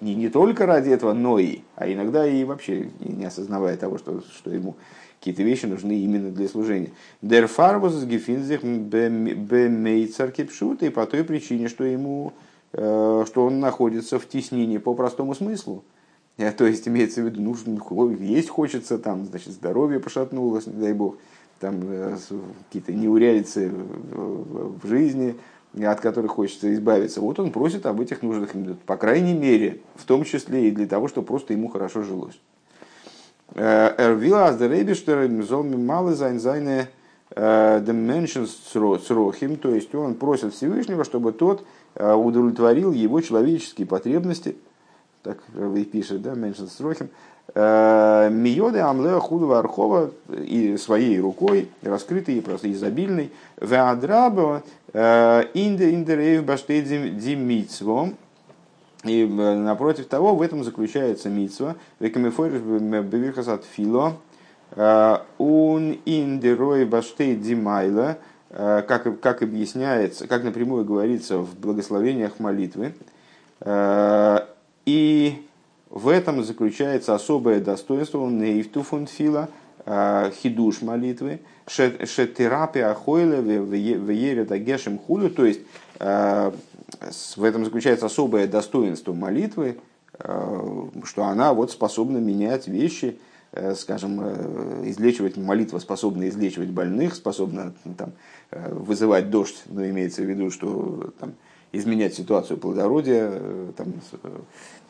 не, 0.00 0.14
не 0.14 0.28
только 0.28 0.66
ради 0.66 0.90
этого, 0.90 1.12
но 1.12 1.38
и, 1.38 1.60
а 1.74 1.90
иногда 1.90 2.26
и 2.26 2.44
вообще 2.44 2.88
не 3.00 3.24
осознавая 3.24 3.76
того, 3.76 3.98
что, 3.98 4.20
что 4.20 4.50
ему 4.50 4.76
какие-то 5.18 5.42
вещи 5.42 5.66
нужны 5.66 5.92
именно 5.98 6.30
для 6.30 6.48
служения. 6.48 6.90
Der 7.22 7.46
Фарбус 7.46 8.04
гефинзих 8.04 8.62
бемейцар 8.62 10.30
кипшут, 10.30 10.82
и 10.82 10.90
по 10.90 11.06
той 11.06 11.24
причине, 11.24 11.68
что 11.68 11.84
ему, 11.84 12.32
э, 12.72 13.24
что 13.26 13.46
он 13.46 13.60
находится 13.60 14.18
в 14.18 14.28
теснине 14.28 14.78
по 14.78 14.94
простому 14.94 15.34
смыслу. 15.34 15.84
Э, 16.36 16.52
то 16.56 16.66
есть 16.66 16.86
имеется 16.88 17.22
в 17.22 17.26
виду, 17.26 17.40
ну, 17.40 18.10
есть 18.10 18.48
хочется, 18.48 18.98
там, 18.98 19.26
значит, 19.26 19.52
здоровье 19.52 20.00
пошатнулось, 20.00 20.66
не 20.66 20.80
дай 20.80 20.92
бог, 20.92 21.16
там 21.60 21.80
э, 21.84 22.16
какие-то 22.68 22.92
неурядицы 22.92 23.70
в 23.70 24.86
жизни, 24.86 25.36
от 25.82 26.00
которых 26.00 26.32
хочется 26.32 26.72
избавиться. 26.74 27.20
Вот 27.20 27.38
он 27.38 27.50
просит 27.50 27.86
об 27.86 28.00
этих 28.00 28.22
нуждах, 28.22 28.50
по 28.86 28.96
крайней 28.96 29.34
мере, 29.34 29.80
в 29.94 30.04
том 30.04 30.24
числе 30.24 30.68
и 30.68 30.70
для 30.70 30.86
того, 30.86 31.08
чтобы 31.08 31.26
просто 31.26 31.52
ему 31.52 31.68
хорошо 31.68 32.02
жилось. 32.02 32.38
Эрвила 33.54 34.46
Аздерейбиштер 34.46 35.28
Мзолми 35.28 35.76
Малы 35.76 36.14
Зайн 36.14 36.40
Зайне 36.40 36.88
Dimensions 37.30 38.48
Срохим, 39.00 39.56
то 39.56 39.74
есть 39.74 39.94
он 39.94 40.14
просит 40.14 40.54
Всевышнего, 40.54 41.04
чтобы 41.04 41.32
тот 41.32 41.66
э, 41.94 42.12
удовлетворил 42.12 42.92
его 42.92 43.20
человеческие 43.20 43.86
потребности, 43.86 44.56
так 45.26 45.38
вы 45.52 45.84
пишет, 45.84 46.22
да, 46.22 46.32
Mentions 46.34 46.68
Срохим, 46.68 47.08
э, 47.54 48.28
Миоды 48.30 48.78
Амлеа 48.78 49.18
Худова 49.18 49.58
Архова 49.58 50.12
и 50.30 50.76
своей 50.76 51.18
рукой, 51.20 51.68
раскрытой 51.82 52.36
и 52.36 52.40
просто 52.40 52.70
изобильной, 52.70 53.32
Веадрабо 53.60 54.62
э, 54.92 55.42
Инде 55.54 55.90
Индереев 55.90 56.44
Баштейдзим 56.44 57.18
Димитсвом, 57.18 58.14
и 59.02 59.24
э, 59.24 59.26
напротив 59.26 60.06
того, 60.06 60.36
в 60.36 60.42
этом 60.42 60.62
заключается 60.62 61.28
митсва. 61.28 61.74
Векамифориш 61.98 62.60
бевирхасат 62.60 63.64
фило. 63.64 64.16
Ун 65.38 65.96
индерой 66.04 66.84
баштей 66.84 67.36
димайла. 67.36 68.18
Как, 68.48 69.20
как 69.20 69.42
объясняется, 69.42 70.26
как 70.26 70.42
напрямую 70.42 70.84
говорится 70.84 71.38
в 71.38 71.56
благословениях 71.58 72.40
молитвы. 72.40 72.94
И 74.86 75.46
в 75.90 76.08
этом 76.08 76.42
заключается 76.42 77.14
особое 77.14 77.60
достоинство 77.60 78.26
нейфту 78.26 78.82
фунфила, 78.82 79.50
хидуш 79.84 80.82
молитвы, 80.82 81.40
шетерапия 81.66 82.92
хойле 82.94 83.60
в 83.60 84.10
ере 84.10 84.44
дагешем 84.44 84.98
худу, 84.98 85.30
то 85.30 85.44
есть 85.44 85.60
в 85.98 87.44
этом 87.44 87.64
заключается 87.64 88.06
особое 88.06 88.46
достоинство 88.46 89.12
молитвы, 89.12 89.78
э, 90.18 90.88
что 91.04 91.24
она 91.24 91.52
вот 91.52 91.72
способна 91.72 92.18
менять 92.18 92.68
вещи, 92.68 93.18
э, 93.52 93.74
скажем, 93.74 94.20
э, 94.22 94.82
излечивать, 94.86 95.36
молитва 95.36 95.78
способна 95.78 96.28
излечивать 96.28 96.70
больных, 96.70 97.14
способна 97.14 97.74
там, 97.98 98.12
вызывать 98.52 99.30
дождь, 99.30 99.62
но 99.66 99.84
имеется 99.86 100.22
в 100.22 100.26
виду, 100.26 100.50
что 100.50 101.12
там, 101.18 101.34
изменять 101.76 102.14
ситуацию 102.14 102.58
плодородия, 102.58 103.40
там, 103.76 103.94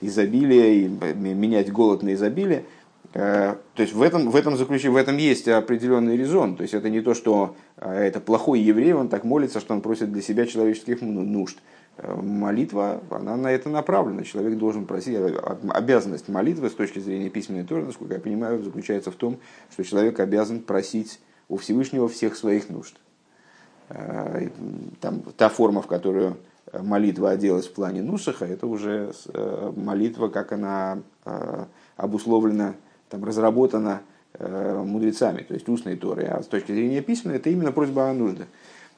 изобилия, 0.01 0.73
и 0.73 0.89
менять 0.89 1.73
голод 1.73 2.03
на 2.03 2.15
изобилие. 2.15 2.65
То 3.13 3.59
есть 3.77 3.93
в 3.93 4.03
этом, 4.03 4.31
в 4.31 4.37
этом 4.37 4.57
заключении, 4.57 4.95
в 4.95 4.97
этом 4.97 5.17
есть 5.17 5.49
определенный 5.49 6.17
резон. 6.17 6.57
То 6.57 6.63
есть 6.63 6.75
это 6.75 6.91
не 6.91 7.01
то, 7.01 7.15
что 7.15 7.57
это 7.77 8.21
плохой 8.21 8.61
еврей, 8.61 8.93
он 8.93 9.09
так 9.09 9.25
молится, 9.25 9.61
что 9.61 9.75
он 9.75 9.81
просит 9.81 10.13
для 10.13 10.21
себя 10.23 10.45
человеческих 10.47 11.01
нужд 11.01 11.59
молитва, 12.03 13.01
она 13.11 13.37
на 13.37 13.51
это 13.51 13.69
направлена. 13.69 14.23
Человек 14.23 14.59
должен 14.59 14.87
просить, 14.87 15.17
обязанность 15.69 16.29
молитвы 16.29 16.69
с 16.69 16.75
точки 16.75 16.99
зрения 16.99 17.31
письменной 17.31 17.65
Торы, 17.65 17.85
насколько 17.85 18.15
я 18.15 18.21
понимаю, 18.21 18.63
заключается 18.63 19.11
в 19.11 19.17
том, 19.17 19.39
что 19.71 19.83
человек 19.83 20.21
обязан 20.21 20.61
просить 20.61 21.21
у 21.49 21.57
Всевышнего 21.57 22.09
всех 22.09 22.37
своих 22.37 22.69
нужд. 22.69 22.97
Э, 23.89 24.49
там, 25.01 25.23
та 25.37 25.49
форма, 25.49 25.81
в 25.81 25.87
которую 25.87 26.37
молитва 26.73 27.31
оделась 27.31 27.67
в 27.67 27.73
плане 27.73 28.03
Нусаха, 28.03 28.45
это 28.45 28.67
уже 28.67 29.13
э, 29.33 29.73
молитва, 29.77 30.29
как 30.29 30.53
она 30.53 30.99
э, 31.25 31.65
обусловлена, 31.97 32.75
там, 33.09 33.25
разработана 33.25 34.03
мудрецами, 34.39 35.41
то 35.41 35.55
есть 35.55 35.67
устной 35.67 35.97
Торы. 35.97 36.25
А 36.25 36.43
с 36.43 36.47
точки 36.47 36.71
зрения 36.71 37.01
письменной, 37.01 37.39
это 37.39 37.49
именно 37.49 37.73
просьба 37.73 38.11
о 38.11 38.13
нуждах. 38.13 38.49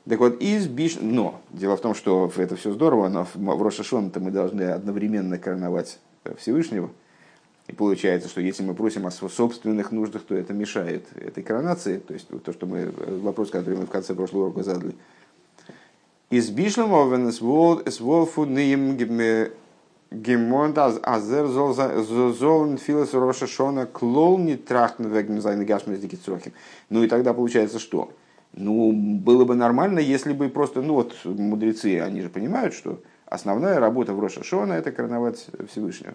Так 0.09 0.19
вот, 0.19 0.41
из 0.41 0.67
биш... 0.67 0.99
Но, 1.01 1.41
дело 1.51 1.77
в 1.77 1.81
том, 1.81 1.95
что 1.95 2.33
это 2.37 2.57
все 2.57 2.73
здорово, 2.73 3.09
но 3.09 3.25
в 3.35 3.63
Рошашон-то 3.63 4.19
мы 4.19 4.33
должны 4.33 4.63
одновременно 4.63 5.39
короновать 5.39 6.01
Всевышнего. 6.39 6.91
И 7.69 7.73
получается, 7.73 8.29
что 8.29 8.41
если 8.41 8.65
мы 8.65 8.75
просим 8.75 9.07
о 9.07 9.11
собственных 9.11 9.93
нуждах, 9.93 10.23
то 10.23 10.35
это 10.35 10.55
мешает 10.55 11.05
этой 11.15 11.45
коронации. 11.45 11.99
То 11.99 12.15
есть 12.15 12.27
то, 12.27 12.53
что 12.53 12.67
мы, 12.67 12.91
вопрос, 13.23 13.51
который 13.51 13.77
мы 13.79 13.87
в 13.87 13.91
конце 13.91 14.15
прошлого 14.15 14.47
урока 14.47 14.63
задали. 14.63 14.95
Из 16.31 16.51
бишлем 16.51 16.93
овен 16.93 17.33
с 17.33 18.01
волфудным 18.01 18.99
гемонт 20.11 20.77
азер 20.77 21.47
золн 21.47 22.77
филос 22.77 23.15
рошашона 23.15 23.87
клол 23.87 24.37
не 24.37 24.57
трахтен 24.57 25.09
вегн 25.09 25.41
зайны 25.41 25.65
гашмес 25.65 26.01
Ну 26.91 27.03
и 27.03 27.09
тогда 27.09 27.33
получается 27.33 27.79
что? 27.79 28.13
Ну, 28.53 28.93
было 28.93 29.47
бы 29.47 29.55
нормально, 29.55 30.01
если 30.01 30.35
бы 30.35 30.51
просто, 30.51 30.83
ну 30.83 30.95
вот 30.95 31.15
мудрецы, 31.25 31.99
они 32.01 32.21
же 32.21 32.29
понимают, 32.29 32.75
что 32.75 33.01
основная 33.25 33.81
работа 33.81 34.13
в 34.13 34.21
Роша 34.21 34.45
Шона 34.45 34.75
это 34.75 34.93
короновать 34.93 35.47
Всевышнего. 35.71 36.13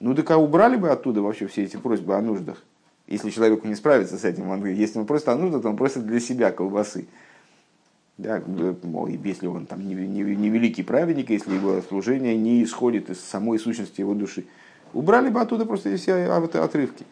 Ну, 0.00 0.16
так 0.16 0.28
а 0.32 0.38
убрали 0.38 0.74
бы 0.74 0.90
оттуда 0.90 1.22
вообще 1.22 1.46
все 1.46 1.62
эти 1.62 1.76
просьбы 1.76 2.16
о 2.16 2.20
нуждах. 2.20 2.60
Если 3.06 3.30
человеку 3.30 3.68
не 3.68 3.76
справится 3.76 4.18
с 4.18 4.24
этим, 4.24 4.50
он 4.50 4.64
если 4.64 4.98
он 4.98 5.06
просто 5.06 5.30
о 5.30 5.36
нуждах, 5.36 5.64
он 5.64 5.76
просит 5.76 6.04
для 6.06 6.18
себя 6.18 6.50
колбасы. 6.50 7.06
Да, 8.16 8.40
мол, 8.82 9.08
если 9.08 9.48
он 9.48 9.66
там 9.66 9.86
не, 9.86 9.94
не, 9.94 10.22
не 10.22 10.48
великий 10.48 10.84
праведник, 10.84 11.30
если 11.30 11.54
его 11.54 11.82
служение 11.82 12.36
не 12.36 12.62
исходит 12.62 13.10
из 13.10 13.18
самой 13.20 13.58
сущности 13.58 14.00
его 14.00 14.14
души. 14.14 14.44
Убрали 14.92 15.30
бы 15.30 15.40
оттуда 15.40 15.66
просто 15.66 15.96
все 15.96 16.26
отрывки. 16.26 17.04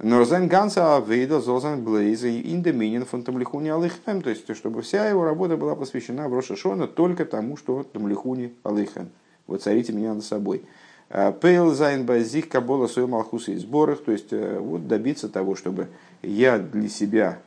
Но 0.00 0.22
ганса 0.24 0.96
авейда 0.96 1.40
зозан 1.40 1.82
блейза 1.82 2.28
ин 2.28 2.62
доминин 2.62 3.06
фон 3.06 3.22
тамлихуни 3.22 3.70
алейхем. 3.70 4.20
То 4.20 4.28
есть, 4.28 4.54
чтобы 4.54 4.82
вся 4.82 5.08
его 5.08 5.24
работа 5.24 5.56
была 5.56 5.74
посвящена 5.76 6.28
в 6.28 6.34
Рошашона 6.34 6.86
только 6.88 7.24
тому, 7.24 7.56
что 7.56 7.82
тамлихуни 7.84 8.52
алейхем. 8.64 9.08
Вот 9.46 9.62
царите 9.62 9.94
меня 9.94 10.12
над 10.12 10.24
собой. 10.24 10.62
А, 11.08 11.32
Пейл 11.32 11.72
зайн 11.72 12.04
базих 12.04 12.50
кабола 12.50 12.86
своем 12.86 13.14
алхуса 13.14 13.52
и 13.52 13.56
сборах. 13.56 14.04
То 14.04 14.12
есть, 14.12 14.32
э, 14.32 14.58
вот 14.58 14.88
добиться 14.88 15.30
того, 15.30 15.54
чтобы 15.54 15.88
я 16.22 16.58
для 16.58 16.88
себя 16.90 17.38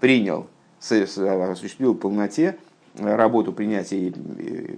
принял, 0.00 0.46
осуществил 0.90 1.94
в 1.94 1.98
полноте 1.98 2.58
работу 2.98 3.52
принятия 3.52 4.12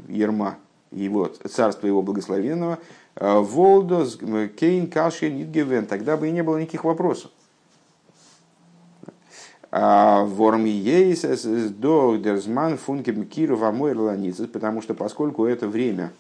Ерма, 0.09 0.57
его 0.91 1.27
царства 1.27 1.87
его 1.87 2.03
благословенного, 2.03 2.79
Волдос, 3.17 4.19
Кейн, 4.57 4.89
Каши, 4.89 5.31
Нитгевен, 5.31 5.87
тогда 5.87 6.17
бы 6.17 6.29
и 6.29 6.31
не 6.31 6.43
было 6.43 6.59
никаких 6.59 6.85
вопросов. 6.85 7.31
Ворм 9.71 10.65
ейс 10.65 11.23
до 11.71 12.17
дерзман 12.17 12.79
функе 12.79 13.13
киров 13.25 13.63
амойр 13.63 13.99
ланицис, 13.99 14.47
потому 14.47 14.81
что 14.81 14.95
поскольку 14.95 15.45
это 15.45 15.69
время, 15.69 16.13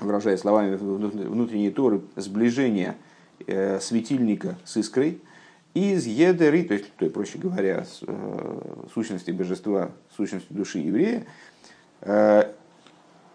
выражая 0.00 0.36
словами 0.36 0.76
внутренней 0.76 1.70
торы, 1.70 2.02
сближения 2.14 2.96
э, 3.46 3.80
светильника 3.80 4.56
с 4.64 4.76
искрой, 4.76 5.20
из 5.74 6.06
едеры, 6.06 6.64
то 6.64 6.74
есть, 6.74 6.94
то 6.96 7.04
есть 7.04 7.14
проще 7.14 7.38
говоря, 7.38 7.84
э, 8.02 8.60
сущности 8.92 9.30
божества, 9.30 9.90
сущности 10.16 10.52
души 10.52 10.78
еврея, 10.78 11.26
э, 12.00 12.52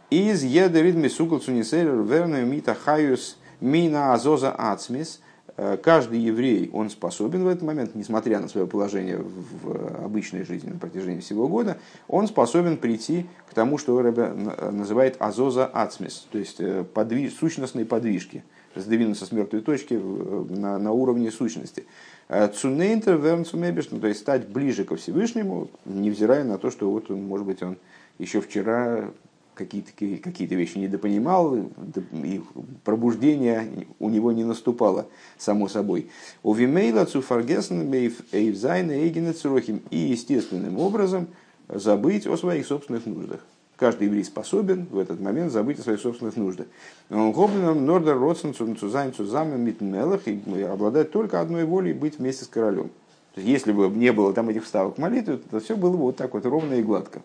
из 0.10 0.43
едерит 0.43 0.96
мисукл 0.96 1.38
цунисерер 1.38 2.02
верную 2.04 2.46
мита 2.46 2.76
хаюс 2.76 3.38
мина 3.60 4.13
азоза 4.13 4.52
ацмис, 4.52 5.22
Э, 5.56 5.78
каждый 5.78 6.19
еврей, 6.19 6.72
он 6.74 6.89
способен 6.89 7.43
в 7.43 7.48
этот 7.48 7.62
момент, 7.62 7.93
несмотря 7.93 8.39
на 8.39 8.48
свое 8.48 8.65
положение 8.65 9.19
в 9.19 10.04
обычной 10.04 10.46
жизни 10.46 10.72
на 10.72 10.80
протяжении 10.80 11.19
всего 11.19 11.48
года, 11.48 11.78
он 12.08 12.28
способен 12.28 12.78
прийти 12.78 13.28
к 13.48 13.54
тому, 13.54 13.78
что 13.78 14.02
Рэбе 14.02 14.30
называет 14.72 15.15
азоза 15.19 15.67
ацмис, 15.67 16.28
то 16.32 16.39
есть 16.39 16.60
подвиж, 16.93 17.34
сущностные 17.34 17.86
подвижки, 17.86 18.43
сдвинуться 18.74 19.28
с 19.28 19.32
мертвой 19.32 19.62
точки 19.62 19.93
на, 19.93 20.80
на 20.80 20.91
уровне 20.91 21.30
сущности. 21.30 21.86
Э, 22.30 22.48
Цунейнтер 22.48 23.18
вернцумебиш, 23.18 23.88
то 23.88 24.08
есть 24.08 24.22
стать 24.22 24.48
ближе 24.48 24.86
ко 24.86 24.96
Всевышнему, 24.96 25.70
невзирая 25.86 26.44
на 26.44 26.58
то, 26.58 26.72
что 26.72 26.90
вот 26.90 27.12
он, 27.12 27.24
может 27.24 27.46
быть, 27.46 27.62
он 27.62 27.78
еще 28.18 28.42
вчера 28.42 29.12
какие-то 29.56 29.92
какие 29.92 30.48
вещи 30.48 30.78
недопонимал, 30.78 31.56
и 31.56 32.42
пробуждение 32.84 33.88
у 34.00 34.10
него 34.10 34.32
не 34.32 34.44
наступало, 34.44 35.08
само 35.38 35.68
собой. 35.68 36.10
ובמילא 36.42 37.06
צו 37.06 37.32
פארגעסן 37.32 37.94
אויף 38.32 38.58
זיינע 38.58 38.92
אייגענע 38.92 39.34
צרכים 39.34 39.82
и 39.92 39.98
естественным 39.98 40.80
образом 40.80 41.28
забыть 41.70 42.26
о 42.26 42.38
своих 42.38 42.66
собственных 42.66 43.06
нуждах. 43.06 43.42
Каждый 43.78 44.06
еврей 44.06 44.24
способен 44.24 44.86
в 44.92 45.00
этот 45.00 45.20
момент 45.20 45.52
забыть 45.52 45.80
о 45.80 45.82
своих 45.82 46.00
собственных 46.00 46.36
нуждах. 46.36 46.68
האבן 47.10 47.86
נאר 47.86 48.03
דער 48.03 48.20
רצון 48.20 48.54
צו 48.54 48.79
זיין 48.79 49.13
צוזאמען 49.13 49.60
מיטן 49.60 49.94
מלך 49.94 50.28
и 50.28 50.62
обладает 50.62 51.12
только 51.12 51.42
одной 51.42 51.66
волей 51.66 51.94
быть 51.94 52.20
вместе 52.20 52.46
с 52.46 52.48
королем. 52.48 52.92
Если 53.36 53.72
бы 53.72 53.90
не 53.90 54.12
было 54.12 54.32
там 54.32 54.50
этих 54.50 54.64
вставок 54.64 55.00
молитвы, 55.00 55.40
то 55.50 55.60
все 55.60 55.76
было 55.76 55.92
бы 55.92 56.04
вот 56.04 56.18
так 56.18 56.34
вот 56.34 56.46
ровно 56.46 56.76
и 56.76 56.84
гладко. 56.84 57.22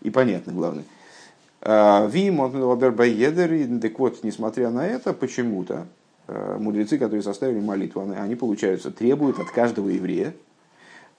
И 0.00 0.10
понятно, 0.10 0.52
главное. 0.52 0.84
Вим, 1.60 3.80
так 3.80 3.98
вот, 3.98 4.22
несмотря 4.22 4.70
на 4.70 4.86
это, 4.86 5.12
почему-то 5.12 5.86
э, 6.28 6.56
мудрецы, 6.60 6.98
которые 6.98 7.22
составили 7.22 7.58
молитву, 7.58 8.06
они, 8.16 8.36
получаются, 8.36 8.90
требуют 8.90 9.38
от 9.38 9.50
каждого 9.50 9.88
еврея, 9.88 10.34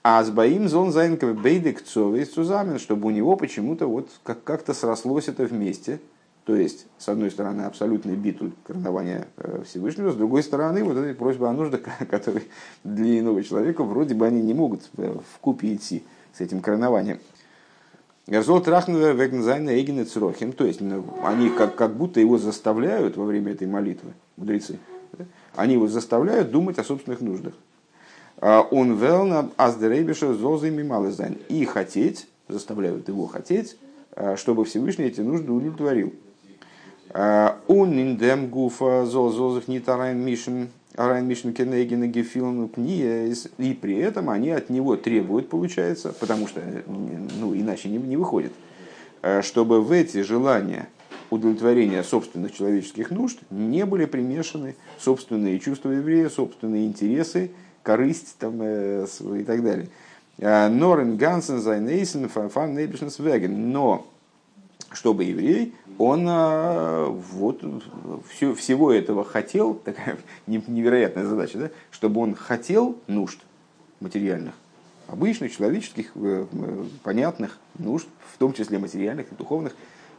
אז 0.08 0.22
ביי 0.22 0.30
אים 0.30 0.68
זאלן 0.68 0.92
זיין 0.92 1.36
ביידע 1.36 1.82
צוזאמען, 1.82 2.78
чтобы 2.78 3.08
у 3.08 3.10
него 3.10 3.34
почему-то 3.34 3.88
вот 3.88 4.08
как- 4.22 4.44
как-то 4.44 4.72
срослось 4.72 5.26
это 5.26 5.46
вместе. 5.46 5.98
То 6.44 6.54
есть, 6.54 6.86
с 6.96 7.08
одной 7.08 7.28
стороны, 7.32 7.62
абсолютный 7.62 8.14
ביטול 8.14 8.52
коронования 8.62 9.26
э, 9.36 9.64
Всевышнего, 9.66 10.12
с 10.12 10.14
другой 10.14 10.44
стороны, 10.44 10.84
вот 10.84 10.96
эта 10.96 11.12
просьба 11.18 11.50
о 11.50 11.52
нуждах, 11.52 11.80
которые 12.08 12.44
для 12.84 13.18
иного 13.18 13.42
человека 13.42 13.82
вроде 13.82 14.14
бы 14.14 14.24
они 14.24 14.42
не 14.42 14.54
могут 14.54 14.88
э, 14.96 15.12
в 15.12 15.40
купе 15.40 15.74
идти 15.74 16.04
с 16.32 16.40
этим 16.40 16.60
коронованием. 16.60 17.18
Герзол 18.28 18.60
трахнувер 18.60 19.16
вегнзайна 19.16 19.76
эгене 19.80 20.04
црохим. 20.04 20.52
То 20.52 20.66
есть 20.66 20.80
ну, 20.80 21.04
они 21.24 21.50
как, 21.50 21.74
как 21.74 21.96
будто 21.96 22.20
его 22.20 22.38
заставляют 22.38 23.16
во 23.16 23.24
время 23.24 23.54
этой 23.54 23.66
молитвы, 23.66 24.12
мудрецы. 24.36 24.78
Они 25.56 25.72
его 25.72 25.88
заставляют 25.88 26.52
думать 26.52 26.78
о 26.78 26.84
собственных 26.84 27.20
нуждах. 27.20 27.54
А 28.38 28.60
он 28.62 28.96
велна 28.96 29.50
аздерейбиша 29.56 30.34
зозы 30.34 30.70
мималызайн. 30.70 31.38
И 31.48 31.64
хотеть, 31.64 32.28
заставляют 32.48 33.08
его 33.08 33.26
хотеть, 33.26 33.76
а, 34.12 34.36
чтобы 34.36 34.64
Всевышний 34.64 35.06
эти 35.06 35.20
нужды 35.20 35.50
удовлетворил. 35.50 36.12
А, 37.10 37.58
он 37.66 37.92
индем 37.98 38.48
гуфа 38.48 39.06
зозозых 39.06 39.68
нитарайн 39.68 40.18
мишен 40.18 40.68
Арайн 40.96 41.26
Мишин 41.26 41.52
Кенегина 41.52 42.06
Гефилну 42.06 42.70
и 42.76 43.78
при 43.80 43.96
этом 43.98 44.30
они 44.30 44.50
от 44.50 44.70
него 44.70 44.96
требуют, 44.96 45.50
получается, 45.50 46.14
потому 46.18 46.48
что 46.48 46.62
ну, 46.86 47.54
иначе 47.54 47.90
не, 47.90 47.98
не 47.98 48.16
выходит, 48.16 48.52
э, 49.20 49.42
чтобы 49.42 49.82
в 49.82 49.92
эти 49.92 50.22
желания 50.22 50.88
удовлетворения 51.28 52.02
собственных 52.02 52.54
человеческих 52.54 53.10
нужд 53.10 53.38
не 53.50 53.84
были 53.84 54.06
примешаны 54.06 54.74
собственные 54.98 55.58
чувства 55.60 55.90
еврея, 55.90 56.30
собственные 56.30 56.86
интересы, 56.86 57.50
корысть 57.86 58.36
там, 58.38 58.58
э, 58.60 59.06
и 59.38 59.44
так 59.44 59.62
далее. 59.62 59.88
Э, 60.38 60.68
Норен 60.68 61.16
Гансен 61.16 61.60
Зайнейсен 61.60 62.28
Фан 62.28 62.74
Нейбишнс 62.74 63.20
Веген. 63.20 63.70
Но 63.70 64.06
чтобы 64.92 65.24
еврей, 65.24 65.74
он 65.98 66.26
а, 66.28 67.06
вот 67.08 67.62
все, 68.28 68.54
всего 68.54 68.92
этого 68.92 69.24
хотел, 69.24 69.74
такая 69.84 70.18
невероятная 70.46 71.24
задача, 71.24 71.58
да? 71.58 71.70
чтобы 71.90 72.20
он 72.20 72.34
хотел 72.34 72.98
нужд 73.06 73.38
материальных, 74.00 74.54
обычных, 75.06 75.54
человеческих, 75.54 76.12
э, 76.16 76.46
понятных 77.02 77.58
нужд, 77.78 78.08
в 78.34 78.38
том 78.38 78.52
числе 78.52 78.78
материальных 78.78 79.30
и 79.30 79.34
духовных, 79.34 79.74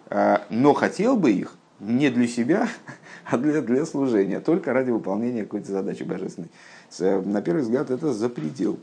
а, 0.09 0.45
но 0.49 0.73
хотел 0.73 1.17
бы 1.17 1.31
их 1.31 1.55
не 1.79 2.09
для 2.09 2.27
себя, 2.27 2.67
а 3.25 3.37
для, 3.37 3.61
для 3.61 3.85
служения, 3.85 4.39
только 4.39 4.73
ради 4.73 4.91
выполнения 4.91 5.43
какой-то 5.43 5.71
задачи 5.71 6.03
божественной. 6.03 6.49
На 6.99 7.41
первый 7.41 7.61
взгляд 7.61 7.89
это 7.91 8.13
за 8.13 8.29
предел. 8.29 8.79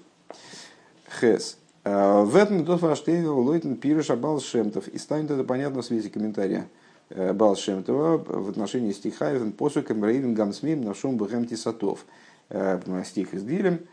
Хес. 1.21 1.59
Э, 1.85 2.23
в 2.23 2.35
этом 2.37 2.65
тот 2.65 2.81
фаштейн 2.81 3.27
лойтен 3.27 3.77
пируша 3.77 4.17
Балшемтов. 4.17 4.89
И 4.89 4.99
станет 4.99 5.31
это 5.31 5.45
понятно 5.45 5.83
в 5.83 5.85
свете 5.85 6.11
комментария 6.11 6.69
э, 7.11 7.33
Балшемтова 7.33 8.19
в 8.19 8.49
отношении 8.49 8.93
стиха 8.93 9.35
«Эвен 9.35 9.53
посуком 9.53 10.05
рейвен 10.05 10.35
гамсмим 10.35 10.83
на 10.83 10.95
шум 10.95 11.17
бхэм 11.17 11.47
тисатов». 11.47 12.05
Э, 12.49 12.81
стих 13.05 13.35
из 13.35 13.45
Дилем. 13.45 13.87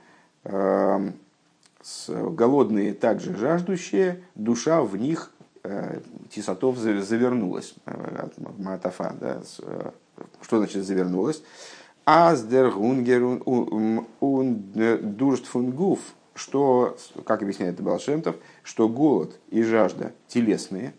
Голодные 2.07 2.93
также 2.93 3.35
жаждущие, 3.35 4.23
душа 4.35 4.81
в 4.81 4.97
них 4.97 5.31
тисатов 6.29 6.77
завернулась. 6.77 7.75
Матафа, 8.57 9.15
да, 9.19 9.41
что 10.41 10.57
значит 10.57 10.83
завернулась? 10.83 11.43
Аздер 12.13 12.71
гунгер 12.71 13.23
ун 14.19 14.55
дурст 15.15 15.45
фунгуф 15.45 15.99
что, 16.33 16.97
как 17.25 17.41
объясняет 17.41 17.79
Балшемтов, 17.79 18.35
что 18.63 18.89
голод 18.89 19.39
и 19.49 19.63
жажда 19.63 20.11
телесные, 20.27 20.93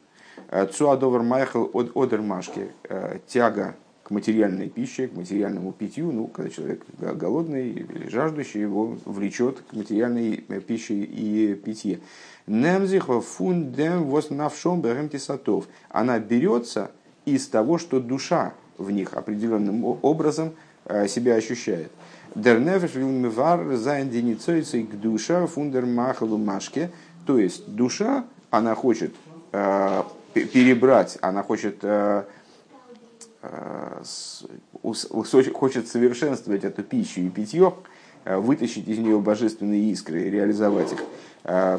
э, 0.48 0.66
цуадовар 0.66 1.22
майхл 1.22 1.66
от 1.74 1.94
одермашки, 1.94 2.70
э, 2.88 3.18
тяга 3.26 3.74
к 4.04 4.10
материальной 4.10 4.70
пище, 4.70 5.08
к 5.08 5.14
материальному 5.14 5.72
питью, 5.72 6.12
ну, 6.12 6.28
когда 6.28 6.50
человек 6.50 6.82
голодный 6.98 7.70
или 7.70 8.08
жаждущий, 8.08 8.62
его 8.62 8.96
влечет 9.04 9.60
к 9.60 9.74
материальной 9.74 10.44
э, 10.48 10.60
пище 10.60 10.94
и 10.94 11.54
питье. 11.54 12.00
Немзихва 12.46 13.20
фундем 13.20 14.04
воснавшом 14.04 14.80
беремтисатов. 14.80 15.66
Она 15.90 16.18
берется 16.18 16.90
из 17.26 17.48
того, 17.48 17.76
что 17.76 18.00
душа 18.00 18.54
в 18.78 18.90
них 18.90 19.12
определенным 19.14 19.84
образом 19.84 20.52
себя 21.08 21.34
ощущает. 21.34 21.90
Der 22.34 22.58
нефеш 22.58 22.94
вилмивар 22.94 23.76
зайн 23.76 24.08
деницойцей 24.08 24.84
к 24.84 24.94
душа 24.98 25.46
фундер 25.46 25.84
махалу 25.84 26.38
машке. 26.38 26.90
То 27.26 27.38
есть 27.38 27.68
душа, 27.68 28.24
она 28.50 28.74
хочет 28.74 29.14
э, 29.52 30.02
перебрать, 30.32 31.18
она 31.20 31.42
хочет, 31.42 31.78
э, 31.82 32.24
э, 33.42 34.02
хочет 34.82 35.88
совершенствовать 35.88 36.64
эту 36.64 36.82
пищу 36.82 37.20
и 37.20 37.28
питье, 37.28 37.74
э, 38.24 38.38
вытащить 38.38 38.88
из 38.88 38.98
нее 38.98 39.20
божественные 39.20 39.92
искры, 39.92 40.30
реализовать 40.30 40.92
их 40.92 41.04
э, 41.44 41.78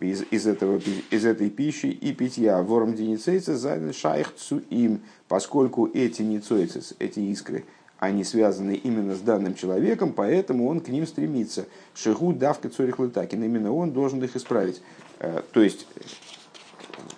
из, 0.00 0.22
из, 0.30 0.46
этого, 0.46 0.80
из 1.10 1.26
этой 1.26 1.50
пищи 1.50 1.86
и 1.86 2.12
питья. 2.12 2.62
ווארום 2.62 2.94
די 2.94 3.05
ניצוצות 3.05 3.56
זיינען 3.56 3.92
שייך 3.92 4.34
אים, 4.70 5.00
поскольку 5.26 5.90
эти 5.92 6.22
ניצוצות, 6.22 6.94
эти 7.00 7.18
искры– 7.18 7.64
они 8.00 8.24
связаны 8.24 8.74
именно 8.76 9.14
с 9.14 9.20
данным 9.20 9.54
человеком, 9.54 10.14
поэтому 10.14 10.66
он 10.68 10.80
к 10.80 10.88
ним 10.88 11.06
стремится. 11.06 11.66
Шигу 11.94 12.32
давка 12.32 12.70
цорихлытакин, 12.70 13.44
именно 13.44 13.72
он 13.72 13.92
должен 13.92 14.24
их 14.24 14.34
исправить. 14.36 14.80
Э, 15.18 15.42
то 15.52 15.60
есть, 15.62 15.86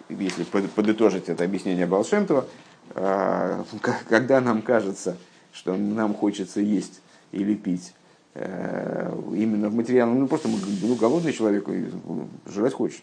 если 0.08 0.42
подытожить 0.42 1.28
это 1.28 1.44
объяснение 1.44 1.86
Балшемтова, 1.86 2.46
э, 2.96 3.64
когда 4.08 4.40
нам 4.40 4.60
кажется, 4.60 5.16
что 5.52 5.76
нам 5.76 6.14
хочется 6.14 6.60
есть 6.60 7.00
или 7.30 7.54
пить, 7.54 7.94
именно 8.34 9.68
в 9.68 9.74
материальном, 9.74 10.20
ну 10.20 10.26
просто 10.26 10.48
ну, 10.48 10.94
голодный 10.94 11.34
человек, 11.34 11.68
жрать 12.46 12.72
хочет, 12.72 13.02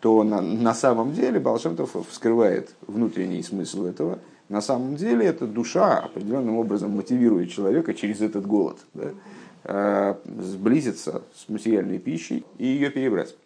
то 0.00 0.24
на, 0.24 0.40
на 0.40 0.74
самом 0.74 1.12
деле 1.12 1.38
Балшемтов 1.38 1.94
вскрывает 2.10 2.74
внутренний 2.88 3.44
смысл 3.44 3.84
этого. 3.84 4.18
На 4.48 4.60
самом 4.60 4.96
деле 4.96 5.26
эта 5.26 5.46
душа 5.46 5.98
определенным 5.98 6.56
образом 6.56 6.92
мотивирует 6.92 7.50
человека 7.50 7.94
через 7.94 8.20
этот 8.20 8.46
голод 8.46 8.78
да, 8.94 10.16
сблизиться 10.40 11.22
с 11.34 11.48
материальной 11.48 11.98
пищей 11.98 12.44
и 12.58 12.66
ее 12.66 12.90
перебрать. 12.90 13.36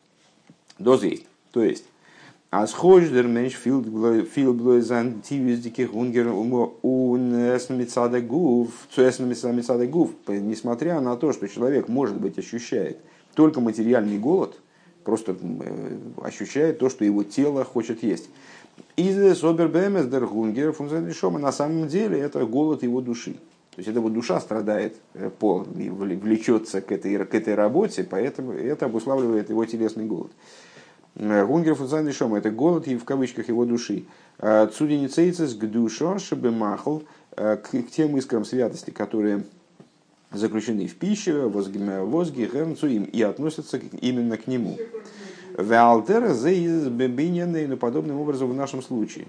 Доза 0.79 1.07
есть. 1.07 1.27
То 1.53 1.63
есть, 1.63 1.85
essen 7.55 7.79
mit 7.79 8.27
гуф, 8.27 8.89
zu 8.95 9.03
essen 9.03 9.29
mit 9.29 9.87
гуф. 9.89 10.11
Несмотря 10.29 11.01
на 11.01 11.17
то, 11.17 11.33
что 11.33 11.49
человек, 11.49 11.89
может 11.89 12.21
быть, 12.21 12.39
ощущает 12.39 12.99
только 13.35 13.61
материальный 13.61 14.19
голод, 14.19 14.61
просто 15.05 15.37
э, 15.41 15.99
ощущает 16.23 16.79
то, 16.79 16.91
что 16.91 17.05
его 17.05 17.23
тело 17.23 17.65
хочет 17.65 18.03
есть. 18.03 18.29
Из 18.97 19.39
Собербемес 19.39 20.07
дер 20.07 20.27
Хунгер 20.27 20.73
функционишома 20.73 21.39
на 21.39 21.53
самом 21.53 21.89
деле 21.89 22.19
это 22.19 22.45
голод 22.45 22.83
его 22.83 23.01
души. 23.01 23.35
То 23.71 23.79
есть 23.79 23.89
это 23.89 24.01
вот 24.01 24.13
душа 24.13 24.41
страдает, 24.41 24.97
э, 25.15 25.31
пол, 25.31 25.65
влечется 25.65 26.81
к 26.81 26.93
этой, 26.93 27.25
к 27.25 27.35
этой 27.35 27.55
работе, 27.55 28.05
поэтому 28.05 28.53
это 28.53 28.87
обуславливает 28.87 29.49
его 29.51 29.65
телесный 29.65 30.05
голод. 30.05 30.33
Гунгер 31.15 31.75
функциональный 31.75 32.13
шом– 32.13 32.35
это 32.37 32.51
голод 32.51 32.87
и 32.87 32.97
в 32.97 33.05
кавычках 33.05 33.49
его 33.49 33.65
души. 33.65 34.05
Цуденицейцес 34.39 35.55
к 35.55 35.65
душу, 35.67 36.19
чтобы 36.19 36.51
махал 36.51 37.03
к 37.35 37.69
тем 37.91 38.17
искрам 38.17 38.45
святости, 38.45 38.91
которые 38.91 39.45
заключены 40.33 40.87
в 40.87 40.97
пище, 40.97 41.47
возги, 41.47 42.49
гернцуим, 42.53 43.05
и 43.05 43.23
относятся 43.23 43.81
именно 44.01 44.37
к 44.37 44.47
нему. 44.47 44.79
Веалтера 45.63 46.33
зейз 46.35 46.89
бебиненный, 46.89 47.67
но 47.67 47.77
подобным 47.77 48.21
образом 48.21 48.51
в 48.51 48.55
нашем 48.55 48.83
случае. 48.83 49.27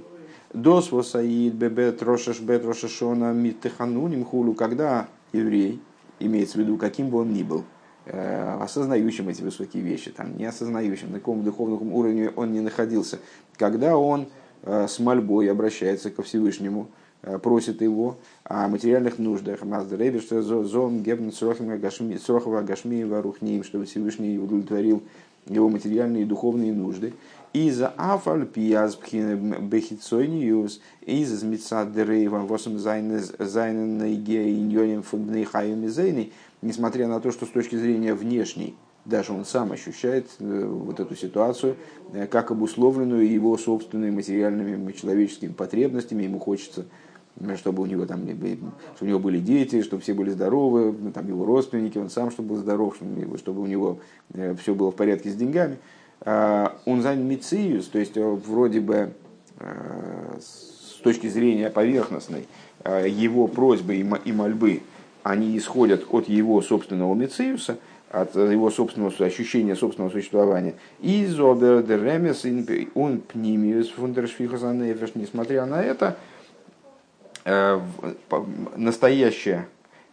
Дос 0.53 0.91
восаид 0.91 1.53
бебе 1.53 1.91
трошеш 1.91 2.39
бет 2.39 2.65
рошешона 2.65 3.33
миттехануним 3.33 4.25
хулу, 4.25 4.53
когда 4.53 5.07
еврей, 5.33 5.79
имеется 6.19 6.57
в 6.57 6.61
виду, 6.61 6.77
каким 6.77 7.09
бы 7.09 7.19
он 7.19 7.33
ни 7.33 7.43
был, 7.43 7.63
Э, 8.05 8.57
осознающим 8.59 9.29
эти 9.29 9.43
высокие 9.43 9.83
вещи, 9.83 10.09
там, 10.09 10.35
не 10.35 10.45
осознающим, 10.45 11.11
на 11.11 11.19
каком 11.19 11.43
духовном 11.43 11.93
уровне 11.93 12.31
он 12.35 12.51
не 12.51 12.59
находился, 12.59 13.19
когда 13.57 13.95
он 13.95 14.25
э, 14.63 14.87
с 14.87 14.97
мольбой 14.97 15.51
обращается 15.51 16.09
ко 16.09 16.23
Всевышнему, 16.23 16.87
э, 17.21 17.37
просит 17.37 17.83
его 17.83 18.17
о 18.43 18.67
материальных 18.69 19.19
нуждах, 19.19 19.59
зон 19.61 21.03
гебн 21.03 21.31
срохова 21.31 22.61
гашми 22.63 23.03
варухним, 23.03 23.63
чтобы 23.63 23.85
Всевышний 23.85 24.39
удовлетворил 24.39 25.03
его 25.47 25.69
материальные 25.69 26.23
и 26.23 26.25
духовные 26.25 26.73
нужды. 26.73 27.13
И 27.53 27.69
за 27.69 27.89
афаль 27.97 28.45
пияз 28.45 28.97
бехицойниюс, 28.97 30.79
и 31.05 31.25
за 31.25 31.35
змитсадерейва 31.35 32.39
восом 32.39 32.79
зайнен 32.79 33.97
наиге 33.97 34.49
иньоним 34.53 35.03
фундней 35.03 35.43
хайоми 35.43 35.87
зейни, 35.87 36.31
несмотря 36.61 37.07
на 37.07 37.19
то, 37.19 37.31
что 37.31 37.45
с 37.45 37.49
точки 37.49 37.75
зрения 37.75 38.13
внешней, 38.13 38.75
даже 39.03 39.33
он 39.33 39.45
сам 39.45 39.71
ощущает 39.71 40.27
э, 40.39 40.65
вот 40.65 40.99
эту 40.99 41.15
ситуацию 41.15 41.75
э, 42.13 42.27
как 42.27 42.51
обусловленную 42.51 43.29
его 43.29 43.57
собственными 43.57 44.11
материальными 44.11 44.91
человеческими 44.91 45.51
потребностями. 45.51 46.23
Ему 46.23 46.39
хочется, 46.39 46.85
чтобы 47.57 47.83
у 47.83 47.85
него, 47.85 48.05
там, 48.05 48.23
чтобы 48.27 48.65
у 49.01 49.05
него 49.05 49.19
были 49.19 49.39
дети, 49.39 49.81
чтобы 49.81 50.01
все 50.01 50.13
были 50.13 50.29
здоровы, 50.29 50.95
ну, 50.97 51.11
там, 51.11 51.27
его 51.27 51.45
родственники, 51.45 51.97
он 51.97 52.09
сам 52.09 52.31
чтобы 52.31 52.49
был 52.49 52.57
здоров, 52.57 52.97
чтобы 53.37 53.61
у 53.61 53.65
него 53.65 53.99
все 54.61 54.75
было 54.75 54.91
в 54.91 54.95
порядке 54.95 55.29
с 55.29 55.35
деньгами. 55.35 55.77
А, 56.21 56.77
он 56.85 57.01
занят 57.01 57.23
мициус, 57.23 57.87
то 57.87 57.99
есть 57.99 58.15
вроде 58.15 58.79
бы 58.79 59.13
с 60.39 60.99
точки 61.03 61.27
зрения 61.27 61.69
поверхностной, 61.69 62.47
его 62.85 63.47
просьбы 63.47 63.95
и 63.95 64.31
мольбы 64.31 64.81
они 65.23 65.57
исходят 65.57 66.05
от 66.09 66.27
его 66.27 66.61
собственного 66.61 67.13
мециуса, 67.13 67.77
от 68.09 68.35
его 68.35 68.69
собственного 68.69 69.13
ощущения 69.25 69.75
собственного 69.75 70.11
существования. 70.11 70.75
И 70.99 71.25
зобер 71.25 71.83
деремес 71.83 72.45
он 72.93 73.21
пнимиус 73.21 73.89
фундершфихозанефеш, 73.91 75.15
несмотря 75.15 75.65
на 75.65 75.81
это, 75.81 76.17
э, 76.17 76.40
настоящее 78.75 79.67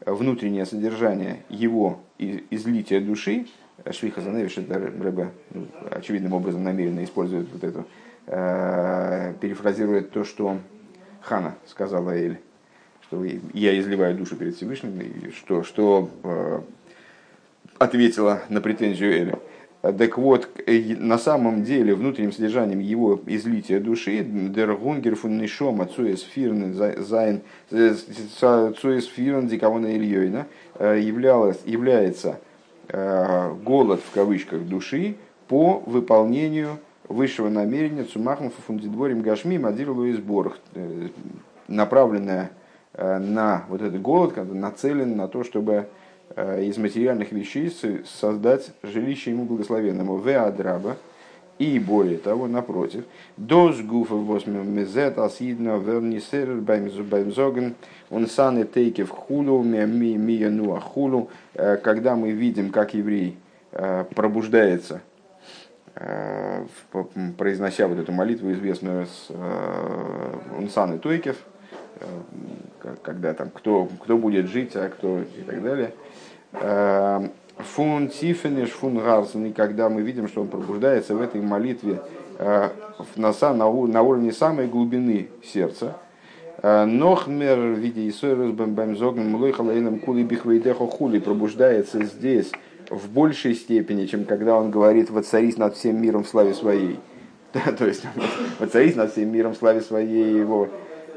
внутреннее 0.05 0.67
содержание 0.67 1.43
его 1.49 2.01
излития 2.19 3.01
души, 3.01 3.47
Швиха 3.91 4.21
Заневиш, 4.21 4.57
Рэбе 4.57 5.31
ну, 5.51 5.67
очевидным 5.91 6.33
образом 6.33 6.65
намеренно 6.65 7.05
использует 7.05 7.49
вот 7.53 7.63
это, 7.63 7.85
э, 8.27 9.35
перефразирует 9.41 10.11
то, 10.11 10.25
что 10.25 10.59
Хана 11.23 11.55
сказала 11.67 12.11
Эль 12.11 12.41
что 13.09 13.25
я 13.55 13.79
изливаю 13.81 14.17
душу 14.17 14.37
перед 14.37 14.57
Всевышним, 14.57 15.01
и 15.01 15.31
что, 15.31 15.63
что 15.63 16.11
э, 16.23 16.61
ответила 17.79 18.43
на 18.51 18.61
претензию 18.61 19.13
Эля. 19.13 19.39
Так 19.81 20.19
вот, 20.19 20.49
на 20.67 21.19
самом 21.19 21.63
деле, 21.63 21.95
внутренним 21.95 22.33
содержанием 22.33 22.81
его 22.81 23.21
излития 23.27 23.79
души, 23.79 24.23
der 24.23 24.77
Hunger 24.77 25.15
von 25.15 25.39
Nishoma 25.39 25.89
zues 25.89 26.25
Firn 26.25 26.75
sein, 26.75 27.43
zues 27.71 29.07
Firn 29.07 29.47
Дикавона 29.49 29.97
Ильёйна, 29.97 30.47
является 30.81 32.41
э, 32.89 33.55
голод 33.65 34.01
в 34.01 34.11
кавычках 34.13 34.63
души 34.63 35.15
по 35.47 35.83
выполнению 35.87 36.79
высшего 37.09 37.49
намерения 37.49 38.03
Цумахмов 38.03 38.55
фундидворим 38.67 39.23
Гашми 39.23 39.59
Мадирлу 39.59 40.07
и 40.07 40.13
сборах, 40.13 40.59
э, 40.75 41.09
направленная 41.69 42.51
Э, 43.01 43.19
на 43.19 43.65
вот 43.69 43.81
этот 43.81 44.03
голод, 44.03 44.37
нацелен 44.53 45.17
на 45.17 45.29
то, 45.29 45.45
чтобы 45.45 45.73
э, 45.73 45.85
из 46.37 46.79
материальных 46.79 47.33
вещей 47.33 47.73
создать 48.21 48.71
жилище 48.83 49.31
ему 49.31 49.45
благословенному. 49.45 50.17
В 50.17 50.29
адраба. 50.29 50.97
И 51.59 51.81
более 51.81 52.19
того, 52.19 52.47
напротив, 52.47 53.05
доз 53.37 53.81
гуфа 53.81 54.15
восьмим 54.15 54.73
мезет 54.73 55.19
асидна 55.19 55.77
вернисер 55.79 56.55
баймзоген 56.55 57.75
он 58.11 58.29
саны 58.29 58.65
тейки 58.65 59.03
в 59.03 59.11
хулу 59.11 59.65
ми 59.65 60.17
мияну 60.17 60.75
ахулу, 60.77 61.31
э, 61.55 61.77
когда 61.77 62.15
мы 62.15 62.31
видим, 62.31 62.71
как 62.71 62.95
еврей 62.95 63.37
пробуждается, 64.15 65.03
произнося 67.37 67.87
вот 67.87 67.99
эту 67.99 68.13
молитву, 68.13 68.51
известную 68.53 69.07
с 69.07 69.31
Унсаны 70.57 70.99
Тойкев, 70.99 71.37
когда 73.03 73.35
там 73.35 73.51
кто, 73.51 73.89
кто 74.03 74.17
будет 74.17 74.47
жить, 74.47 74.75
а 74.75 74.89
кто 74.89 75.21
и 75.21 75.43
так 75.47 75.63
далее. 75.63 75.93
Эм, 76.53 77.31
фун 77.59 78.09
тифенеш 78.09 78.71
фун 78.71 78.99
гарсен, 78.99 79.47
и 79.47 79.53
когда 79.53 79.89
мы 79.89 80.03
видим, 80.03 80.29
что 80.29 80.43
он 80.43 80.49
пробуждается 80.49 81.15
в 81.15 81.21
этой 81.21 81.41
молитве 81.41 82.01
э, 82.39 82.69
на, 83.17 83.33
на 83.43 84.03
уровне 84.03 84.33
самой 84.33 84.67
глубины 84.67 85.29
сердца, 85.45 85.97
э, 86.63 86.85
Нохмер 86.85 87.59
в 87.59 87.79
виде 87.79 88.09
Исойрус 88.09 88.53
Бэмбэмзогн 88.53 89.21
Млойхалаином 89.21 89.99
Кули 90.01 90.23
Бихвейдехо 90.23 90.87
Хули 90.87 91.19
пробуждается 91.19 92.03
здесь 92.05 92.51
в 92.89 93.11
большей 93.11 93.55
степени, 93.55 94.07
чем 94.07 94.25
когда 94.25 94.57
он 94.57 94.71
говорит 94.71 95.11
«Воцарись 95.11 95.59
над 95.59 95.77
всем 95.77 96.01
миром 96.01 96.25
в 96.25 96.29
славе 96.29 96.55
своей». 96.55 96.99
То 97.53 97.87
есть 97.87 98.05
«Воцарись 98.59 98.97
над 98.97 99.13
всем 99.13 99.31
миром 99.33 99.55
в 99.55 99.59
славе 99.59 99.81
своей» 99.81 100.39
его 100.39 100.69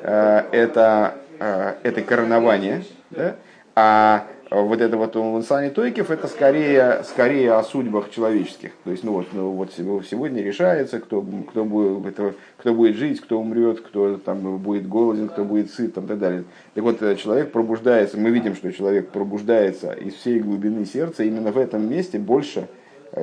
Э, 0.01 0.43
это, 0.51 1.15
это 1.39 2.01
коронование, 2.01 2.83
да? 3.11 3.35
а 3.75 4.25
вот 4.51 4.81
это 4.81 4.97
вот 4.97 5.15
Лансани 5.15 5.69
Тойкев, 5.69 6.11
это 6.11 6.27
скорее, 6.27 7.03
скорее 7.05 7.53
о 7.53 7.63
судьбах 7.63 8.09
человеческих. 8.09 8.71
То 8.83 8.91
есть, 8.91 9.01
ну 9.01 9.13
вот, 9.13 9.27
ну 9.31 9.51
вот 9.51 9.71
сегодня 9.73 10.43
решается, 10.43 10.99
кто, 10.99 11.21
кто, 11.21 11.63
будет, 11.63 12.19
кто 12.57 12.73
будет 12.73 12.97
жить, 12.97 13.21
кто 13.21 13.39
умрет, 13.39 13.79
кто 13.79 14.17
там 14.17 14.57
будет 14.57 14.89
голоден, 14.89 15.29
кто 15.29 15.45
будет 15.45 15.71
сыт, 15.71 15.93
там, 15.93 16.03
и 16.03 16.07
так 16.07 16.19
далее. 16.19 16.43
Так 16.73 16.83
вот, 16.83 17.01
э, 17.01 17.15
человек 17.15 17.53
пробуждается, 17.53 18.19
мы 18.19 18.29
видим, 18.29 18.55
что 18.55 18.73
человек 18.73 19.11
пробуждается 19.11 19.93
из 19.93 20.15
всей 20.15 20.41
глубины 20.41 20.85
сердца 20.85 21.23
именно 21.23 21.53
в 21.53 21.57
этом 21.57 21.89
месте 21.89 22.19
больше, 22.19 22.67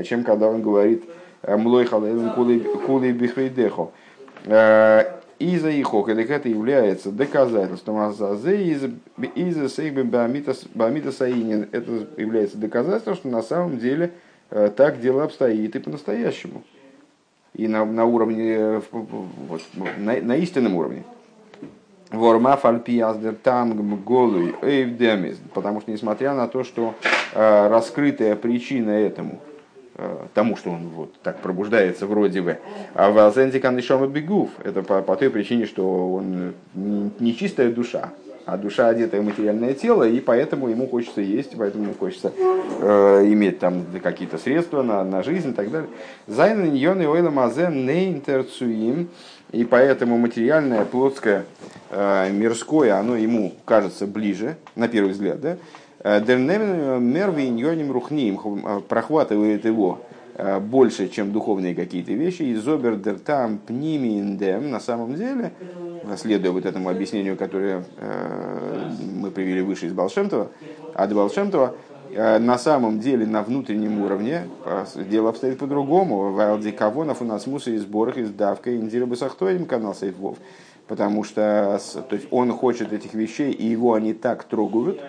чем 0.04 0.24
когда 0.24 0.48
он 0.48 0.62
говорит 0.62 1.04
«Млой 1.46 1.84
халэлэн 1.84 2.30
кулей 2.86 3.12
бихвейдехо». 3.12 3.90
И 5.38 5.56
за 5.56 5.70
ихох, 5.70 6.08
или 6.08 6.24
это 6.24 6.48
является 6.48 7.12
доказательством 7.12 7.98
азазе 7.98 8.64
из 8.64 8.84
из 9.36 9.56
бамита 10.04 11.12
саинин. 11.12 11.68
Это 11.70 12.06
является 12.16 12.58
доказательством, 12.58 13.14
что 13.14 13.28
на 13.28 13.42
самом 13.42 13.78
деле 13.78 14.12
э, 14.50 14.70
так 14.76 15.00
дело 15.00 15.22
обстоит 15.22 15.76
и 15.76 15.78
по-настоящему. 15.78 16.64
И 17.54 17.68
на, 17.68 17.84
на 17.84 18.04
уровне, 18.04 18.82
вот, 18.90 19.62
на, 19.96 20.20
на 20.20 20.36
истинном 20.36 20.74
уровне. 20.74 21.04
Ворма 22.10 22.56
фальпияздер 22.56 23.34
там 23.34 24.02
голый 24.02 24.54
эйвдемис. 24.62 25.38
Потому 25.54 25.80
что, 25.80 25.92
несмотря 25.92 26.34
на 26.34 26.48
то, 26.48 26.64
что 26.64 26.94
э, 27.34 27.68
раскрытая 27.68 28.34
причина 28.34 28.90
этому, 28.90 29.38
э, 29.46 29.47
тому, 30.34 30.56
что 30.56 30.70
он 30.70 30.88
вот 30.88 31.12
так 31.22 31.40
пробуждается 31.40 32.06
вроде 32.06 32.40
бы, 32.42 32.58
а 32.94 33.10
в 33.10 33.18
Алзензикан 33.18 33.76
еще 33.76 33.98
бегув, 34.06 34.50
это 34.64 34.82
по, 34.82 35.02
по 35.02 35.16
той 35.16 35.30
причине, 35.30 35.66
что 35.66 36.14
он 36.14 36.54
не 36.74 37.36
чистая 37.36 37.70
душа, 37.70 38.10
а 38.48 38.56
душа 38.56 38.88
одетая 38.88 39.20
в 39.20 39.24
материальное 39.24 39.74
тело, 39.74 40.08
и 40.08 40.20
поэтому 40.20 40.68
ему 40.68 40.86
хочется 40.86 41.20
есть, 41.20 41.54
поэтому 41.58 41.84
ему 41.84 41.94
хочется 41.94 42.32
э, 42.80 43.24
иметь 43.26 43.58
там 43.58 43.84
какие-то 44.02 44.38
средства 44.38 44.82
на, 44.82 45.04
на 45.04 45.22
жизнь 45.22 45.50
и 45.50 45.52
так 45.52 45.70
далее. 45.70 45.90
Зайна 46.26 46.64
ньон 46.64 47.02
и 47.02 47.06
ойла 47.06 47.28
мазе 47.28 47.68
не 47.70 48.08
интерцуим, 48.10 49.10
и 49.52 49.64
поэтому 49.64 50.16
материальное, 50.16 50.86
плотское, 50.86 51.44
э, 51.90 52.30
мирское, 52.30 52.96
оно 52.96 53.16
ему 53.16 53.52
кажется 53.66 54.06
ближе, 54.06 54.56
на 54.76 54.88
первый 54.88 55.12
взгляд, 55.12 55.40
да? 55.42 55.58
Дернемен 56.04 57.90
рухним 57.90 58.38
э, 58.64 58.80
прохватывает 58.88 59.64
его 59.64 60.00
э, 60.34 60.60
больше, 60.60 61.08
чем 61.08 61.32
духовные 61.32 61.74
какие-то 61.74 62.12
вещи, 62.12 62.42
и 62.42 62.54
зобер 62.54 62.96
дертам 62.96 63.58
пниминдем 63.58 64.70
на 64.70 64.78
самом 64.78 65.16
деле 65.16 65.52
следуя 66.16 66.52
вот 66.52 66.64
этому 66.66 66.88
объяснению, 66.88 67.36
которое 67.36 67.84
э, 67.96 68.90
мы 69.16 69.32
привели 69.32 69.60
выше 69.60 69.86
из 69.86 69.92
Балшемтова, 69.92 70.48
от 70.94 71.12
Балшемтова, 71.12 71.74
на 72.10 72.56
самом 72.56 73.00
деле 73.00 73.26
на 73.26 73.42
внутреннем 73.42 74.00
уровне 74.00 74.44
дело 74.94 75.28
обстоит 75.28 75.58
по-другому. 75.58 76.32
В 76.32 76.40
Алдикавонов 76.40 77.20
у 77.20 77.26
нас 77.26 77.46
муса 77.46 77.70
и 77.70 77.76
сборах 77.76 78.16
из 78.16 78.30
давка 78.30 78.74
Индира 78.74 79.04
Басахтоим 79.04 79.66
канал 79.66 79.94
Сейфвов. 79.94 80.38
Потому 80.86 81.22
что 81.22 81.78
то 82.08 82.16
есть 82.16 82.28
он 82.30 82.50
хочет 82.52 82.94
этих 82.94 83.12
вещей, 83.12 83.52
и 83.52 83.66
его 83.66 83.92
они 83.92 84.14
так 84.14 84.44
трогают, 84.44 85.02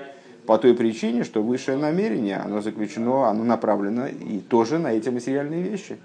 по 0.46 0.58
той 0.58 0.74
причине, 0.74 1.24
что 1.24 1.42
высшее 1.42 1.78
намерение, 1.78 2.38
оно 2.38 2.62
заключено, 2.62 3.30
оно 3.30 3.44
направлено 3.44 4.08
и 4.08 4.40
тоже 4.40 4.80
на 4.80 4.94
эти 4.94 5.10
материальные 5.10 5.62
вещи. 5.62 5.98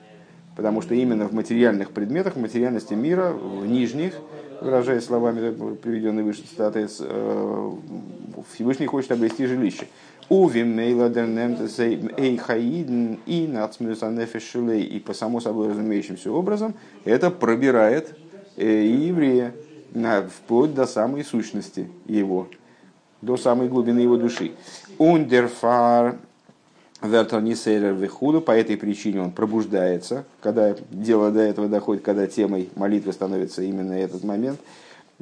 Потому 0.57 0.83
что 0.83 0.95
именно 0.95 1.27
в 1.27 1.33
материальных 1.33 1.91
предметах, 1.91 2.37
в 2.37 2.41
материальности 2.41 2.95
мира, 2.95 3.33
в 3.33 3.67
нижних, 3.67 4.15
выражаясь 4.61 5.05
словами 5.05 5.53
приведенной 5.75 6.23
выше 6.23 6.43
цитаты, 6.43 6.87
э, 7.01 7.71
Всевышний 8.53 8.87
хочет 8.87 9.13
обрести 9.13 9.47
жилище. 9.47 9.87
И 10.29 10.35
по 15.01 15.13
само 15.13 15.41
собой 15.41 15.69
разумеющимся 15.69 16.33
образом 16.33 16.75
это 17.05 17.31
пробирает 17.31 18.17
э, 18.57 18.87
еврея 18.87 19.53
вплоть 20.31 20.75
до 20.75 20.87
самой 20.87 21.25
сущности 21.25 21.91
его, 22.07 22.49
до 23.25 23.37
самой 23.37 23.69
глубины 23.69 24.01
его 24.01 24.17
души. 24.17 24.53
Ундерфар 24.99 26.17
Вертонисейрер 27.03 27.93
Вихуду, 27.93 28.41
по 28.41 28.53
этой 28.53 28.77
причине 28.77 29.21
он 29.21 29.31
пробуждается, 29.31 30.25
когда 30.41 30.75
дело 30.91 31.31
до 31.31 31.41
этого 31.41 31.69
доходит, 31.69 32.03
когда 32.03 32.27
темой 32.27 32.71
молитвы 32.77 33.13
становится 33.13 33.63
именно 33.63 33.93
этот 33.93 34.25
момент. 34.25 34.59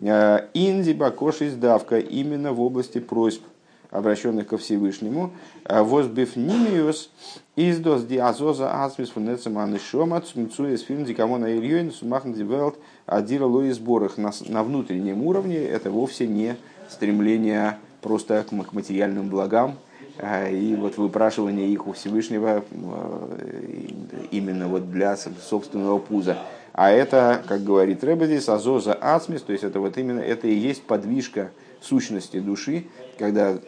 Э, 0.01 0.47
Инди 0.55 0.93
Бакош 0.93 1.43
издавка 1.43 1.99
именно 1.99 2.53
в 2.53 2.61
области 2.61 2.99
просьб, 2.99 3.43
обращенных 3.91 4.47
ко 4.47 4.59
Всевышнему. 4.59 5.33
Э, 5.65 5.83
Возбив 5.83 6.37
нимиус 6.37 7.11
издос 7.57 8.05
диазоза 8.05 8.85
асмис 8.85 9.11
фунецем 9.11 9.59
анишома 9.59 10.21
цмцу 10.21 10.69
из 10.69 10.83
фильм 10.83 11.05
дикамона 11.05 11.47
ильёйн 11.57 11.91
сумахн 11.91 12.33
дивелт 12.33 12.77
адира 13.07 13.45
лои 13.45 13.71
сборах 13.71 14.19
на 14.19 14.62
внутреннем 14.62 15.23
уровне 15.23 15.59
это 15.59 15.91
вовсе 15.91 16.27
не 16.27 16.57
стремление 16.88 17.79
просто 18.03 18.45
к 18.45 18.73
материальным 18.73 19.29
благам, 19.29 19.79
а, 20.19 20.49
и 20.49 20.75
вот 20.75 20.99
выпрашивание 20.99 21.69
их 21.69 21.87
у 21.87 21.93
Всевышнего 21.93 22.65
э, 22.71 23.87
именно 24.31 24.69
вот 24.69 24.91
для 24.91 25.17
собственного 25.17 25.99
пуза. 25.99 26.37
А 26.73 26.91
это, 26.91 27.43
как 27.49 27.65
говорит 27.65 28.05
Рэба 28.05 28.27
здесь, 28.27 28.49
азоза 28.49 28.95
ацмис, 28.95 29.43
то 29.43 29.53
есть 29.53 29.65
это 29.65 29.81
вот 29.81 29.97
именно, 29.99 30.21
это 30.21 30.49
и 30.49 30.55
есть 30.55 30.83
подвижка 30.83 31.51
сущности 31.81 32.41
души, 32.41 32.85
когда 33.19 33.59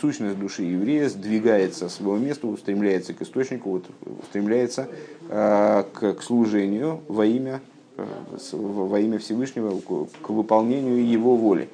сущность 0.00 0.38
души 0.38 0.62
еврея 0.62 1.08
сдвигается 1.08 1.88
с 1.88 1.96
своего 1.96 2.16
места, 2.16 2.46
устремляется 2.46 3.14
к 3.14 3.22
источнику, 3.22 3.70
вот, 3.70 3.84
устремляется 4.22 4.88
э, 5.28 5.84
к 5.92 6.22
служению 6.22 7.00
во 7.08 7.26
имя, 7.26 7.60
э, 7.96 8.04
во 8.52 8.98
имя 8.98 9.18
Всевышнего, 9.18 9.78
к 9.80 10.30
выполнению 10.30 11.06
его 11.06 11.36
воли. 11.36 11.68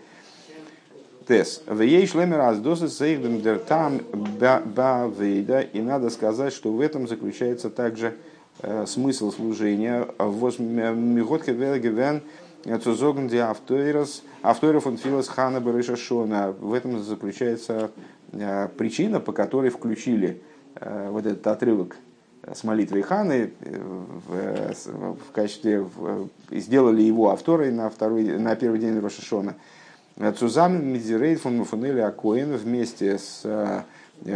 Тес. 1.29 1.62
В 1.67 1.83
ей 1.83 2.07
шлемер 2.07 2.41
аздосы 2.41 2.88
сейхдем 2.88 3.43
дер 3.43 3.59
там 3.59 4.01
бавейда. 4.41 5.61
И 5.61 5.83
надо 5.83 6.09
сказать, 6.09 6.55
что 6.55 6.73
в 6.73 6.81
этом 6.81 7.07
заключается 7.07 7.69
также 7.69 8.14
э, 8.62 8.87
смысл 8.87 9.31
служения. 9.31 10.09
Воз 10.17 10.59
миготке 10.59 11.53
вергевен 11.53 12.23
цузогн 12.83 13.29
ди 13.29 13.37
автойрос 13.37 14.23
автойров 14.41 14.87
он 14.87 14.97
филос 14.97 15.29
хана 15.29 15.61
барыша 15.61 15.97
шона. 15.97 16.55
В 16.59 16.73
этом 16.73 16.99
заключается 17.05 17.91
э, 18.33 18.69
причина, 18.79 19.21
по 19.21 19.33
которой 19.33 19.69
включили 19.69 20.41
э, 20.77 21.11
вот 21.11 21.27
этот 21.27 21.47
отрывок 21.47 21.97
с 22.51 22.64
молитвой 22.64 23.03
Ханы 23.03 23.51
в, 23.61 24.73
в 25.29 25.33
качестве 25.35 25.87
сделали 26.51 27.03
его 27.03 27.29
авторой 27.29 27.71
на 27.71 27.91
второй 27.91 28.25
на 28.38 28.57
первый 28.57 28.81
день 28.81 28.99
Рошашона. 28.99 29.57
Цузамен 30.19 30.85
Мизирейт 30.93 31.41
фон 31.41 31.59
Муфанели 31.59 32.01
Акоин 32.01 32.57
вместе 32.57 33.19
с 33.19 33.43
э, 33.45 33.83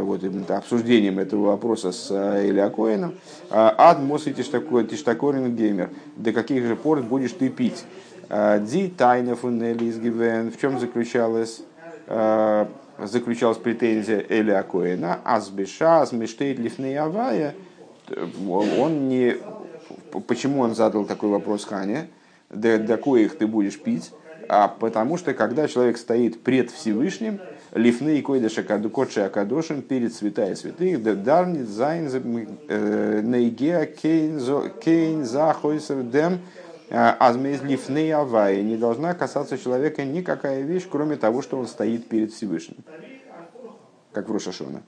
вот, 0.01 0.23
обсуждением 0.51 1.18
этого 1.18 1.47
вопроса 1.47 1.90
с 1.90 2.09
э, 2.11 2.49
Эли 2.49 2.61
Акоином. 2.61 3.14
А, 3.51 3.75
Ад 3.77 4.01
Моси 4.01 4.33
Тиштакорин 4.33 5.57
Геймер. 5.57 5.90
До 6.16 6.33
каких 6.33 6.66
же 6.66 6.77
пор 6.77 7.03
будешь 7.03 7.33
ты 7.33 7.49
пить? 7.49 7.85
А, 8.29 8.61
Ди 8.61 8.88
тайна 8.88 9.35
фунели 9.35 9.90
изгивен. 9.90 10.53
В 10.53 10.61
чем 10.61 10.79
заключалась 10.79 11.62
э, 12.07 12.66
заключалась 13.01 13.59
претензия 13.59 14.25
Эли 14.29 14.53
Акоина? 14.53 15.18
Азбиша, 15.25 16.03
Азмиштейт 16.03 16.61
Лифней 16.61 16.97
Авая. 16.97 17.57
Он 18.47 19.09
не... 19.09 19.37
Почему 20.29 20.61
он 20.61 20.77
задал 20.77 21.07
такой 21.07 21.31
вопрос 21.31 21.64
Хане? 21.64 22.09
До, 22.51 22.79
до 22.79 22.97
коих 22.99 23.37
ты 23.37 23.49
будешь 23.49 23.81
пить? 23.81 24.12
А 24.48 24.68
потому 24.68 25.16
что 25.16 25.35
когда 25.35 25.68
человек 25.68 25.98
стоит 25.98 26.42
пред 26.42 26.70
Всевышним, 26.70 27.40
лифны 27.72 28.18
и 28.18 28.22
койдаша 28.22 28.62
кодши 28.62 29.20
акадошин 29.20 29.83
перед 29.83 30.14
святая 30.14 30.55
святых, 30.55 31.02
дарнит 31.22 31.68
зайн 31.68 32.09
э, 32.68 33.20
нейгеа 33.22 33.87
кейн 33.87 35.24
захойсер 35.24 36.02
дем 36.02 36.40
а, 36.90 37.16
азмейз 37.18 37.62
лифны 37.62 38.12
авай. 38.12 38.62
Не 38.62 38.76
должна 38.76 39.14
касаться 39.14 39.57
человека 39.57 40.05
никакая 40.05 40.61
вещь, 40.62 40.87
кроме 40.90 41.16
того, 41.16 41.40
что 41.40 41.59
он 41.59 41.66
стоит 41.66 42.07
перед 42.09 42.33
Всевышним. 42.33 42.78
Как 44.12 44.28
в 44.28 44.33
Рошашона. 44.33 44.83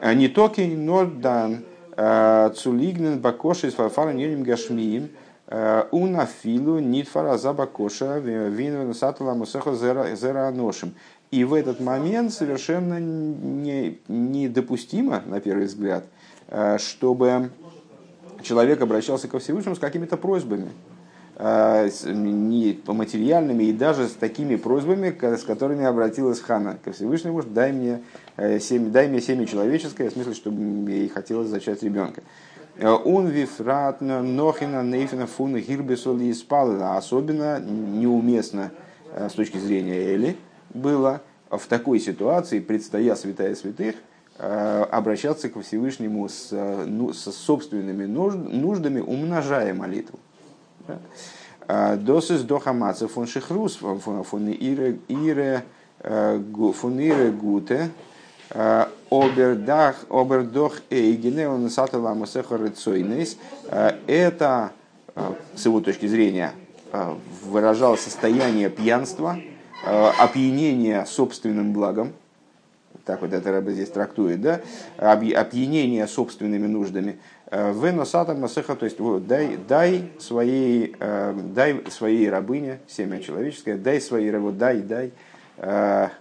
А 0.00 0.14
не 0.14 0.28
токи, 0.28 0.60
но 0.60 1.04
дан 1.04 1.64
а, 1.96 2.50
цулигнен 2.50 3.18
бакоши 3.18 3.72
нерим 4.14 4.44
гашмиим– 4.44 5.10
Э, 5.18 5.21
Унафилу 5.90 6.78
нитфара 6.78 7.36
забакоша 7.36 8.18
винвен 8.18 8.94
сатала 8.94 9.34
мусеха 9.34 9.74
зераношим. 9.74 10.94
И 11.30 11.44
в 11.44 11.52
этот 11.52 11.80
момент 11.80 12.32
совершенно 12.32 13.00
не, 13.00 13.98
недопустимо, 14.08 15.22
на 15.26 15.40
первый 15.40 15.64
взгляд, 15.64 16.04
э, 16.48 16.76
чтобы 16.78 17.50
человек 18.42 18.80
обращался 18.82 19.28
ко 19.28 19.38
Всевышнему 19.38 19.76
с 19.76 19.78
какими-то 19.78 20.18
просьбами, 20.18 20.70
э, 21.36 21.88
не 22.04 22.80
материальными, 22.86 23.64
и 23.64 23.72
даже 23.72 24.08
с 24.08 24.12
такими 24.12 24.56
просьбами, 24.56 25.14
с 25.22 25.42
которыми 25.44 25.84
обратилась 25.84 26.40
Хана 26.40 26.78
ко 26.84 26.92
Всевышнему, 26.92 27.42
дай 27.42 27.72
мне 27.72 28.02
семя, 28.60 28.90
дай 28.90 29.08
мне 29.08 29.20
семя 29.22 29.46
человеческое, 29.46 30.10
в 30.10 30.12
смысле, 30.12 30.34
чтобы 30.34 30.90
ей 30.90 31.08
хотелось 31.08 31.48
зачать 31.48 31.82
ребенка. 31.82 32.22
Он 32.80 33.26
вифрат 33.28 34.00
нохина 34.00 34.82
нейфина 34.82 35.26
фуна 35.26 35.60
гирбесоли 35.60 36.32
Особенно 36.96 37.60
неуместно 37.60 38.70
э, 39.12 39.28
с 39.28 39.34
точки 39.34 39.58
зрения 39.58 40.14
Эли 40.14 40.36
было 40.72 41.20
в 41.50 41.66
такой 41.66 42.00
ситуации, 42.00 42.60
предстоя 42.60 43.14
святая 43.14 43.54
святых, 43.54 43.96
э, 44.38 44.86
обращаться 44.90 45.50
к 45.50 45.60
Всевышнему 45.60 46.26
с, 46.28 46.48
э, 46.52 46.84
ну, 46.86 47.12
со 47.12 47.30
собственными 47.30 48.06
нуждами, 48.06 49.00
умножая 49.00 49.74
молитву. 49.74 50.18
Досыс 51.68 52.42
фон 52.42 53.26
шихрус 53.26 53.76
фон 53.76 54.48
ире 54.48 54.98
фон 56.72 56.98
ире 56.98 57.30
гуте 57.30 57.90
Обердах, 59.12 60.06
обердох 60.08 60.80
эйгене, 60.88 61.46
он 61.48 61.68
сатала 61.68 62.14
мусехарыцойнейс. 62.14 63.36
Это, 64.06 64.72
с 65.54 65.66
его 65.66 65.80
точки 65.80 66.06
зрения, 66.06 66.52
выражало 67.44 67.96
состояние 67.96 68.70
пьянства, 68.70 69.38
опьянение 69.84 71.04
собственным 71.04 71.74
благом, 71.74 72.12
так 73.04 73.20
вот 73.20 73.34
это 73.34 73.50
Рэбе 73.50 73.72
здесь 73.72 73.90
трактует, 73.90 74.40
да, 74.40 74.60
опьянение 74.96 76.06
собственными 76.06 76.66
нуждами, 76.66 77.18
Веносата 77.50 78.32
Масеха, 78.34 78.76
то 78.76 78.86
есть 78.86 78.98
вот, 78.98 79.26
дай, 79.26 79.58
дай, 79.68 80.10
своей, 80.18 80.96
дай 81.54 81.84
своей 81.90 82.30
рабыне, 82.30 82.78
семя 82.88 83.20
человеческое, 83.20 83.76
дай 83.76 84.00
своей 84.00 84.30
рабу, 84.30 84.52
дай, 84.52 84.80
дай, 84.80 85.12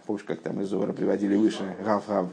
помнишь, 0.05 0.25
как 0.25 0.41
там 0.41 0.59
из 0.61 0.67
Зора 0.67 0.91
приводили 0.91 1.35
выше, 1.35 1.63
гав, 1.85 2.03
гав, 2.07 2.25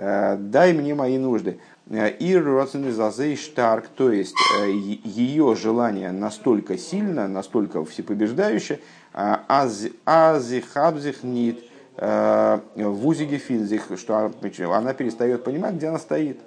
дай 0.00 0.72
мне 0.72 0.94
мои 0.94 1.18
нужды. 1.18 1.58
И 1.90 2.36
родственный 2.36 3.36
штарк, 3.36 3.88
то 3.88 4.10
есть 4.10 4.34
ее 4.64 5.54
желание 5.56 6.12
настолько 6.12 6.78
сильно, 6.78 7.28
настолько 7.28 7.84
всепобеждающее, 7.84 8.80
азихабзих 9.12 11.24
нит, 11.24 11.60
вузиге 11.96 13.38
финзих, 13.38 13.88
что 13.96 14.32
она 14.72 14.94
перестает 14.94 15.44
понимать, 15.44 15.74
где 15.74 15.88
она 15.88 15.98
стоит. 15.98 16.38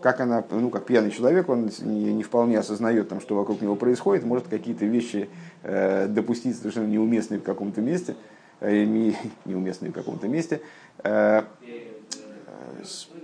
Как 0.00 0.20
она, 0.20 0.44
ну, 0.50 0.70
как 0.70 0.86
пьяный 0.86 1.10
человек, 1.10 1.48
он 1.48 1.70
не, 1.82 2.12
не 2.12 2.22
вполне 2.22 2.58
осознает, 2.58 3.08
там, 3.08 3.20
что 3.20 3.34
вокруг 3.34 3.60
него 3.60 3.74
происходит, 3.74 4.24
может 4.24 4.46
какие-то 4.46 4.84
вещи 4.84 5.28
э, 5.64 6.06
допустить 6.06 6.56
совершенно 6.56 6.86
неуместные 6.86 7.40
в 7.40 7.42
каком-то 7.42 7.80
месте, 7.80 8.14
э, 8.60 8.84
не, 8.84 9.16
неуместные 9.44 9.90
в 9.90 9.94
каком-то 9.94 10.28
месте, 10.28 10.60
э, 11.02 11.42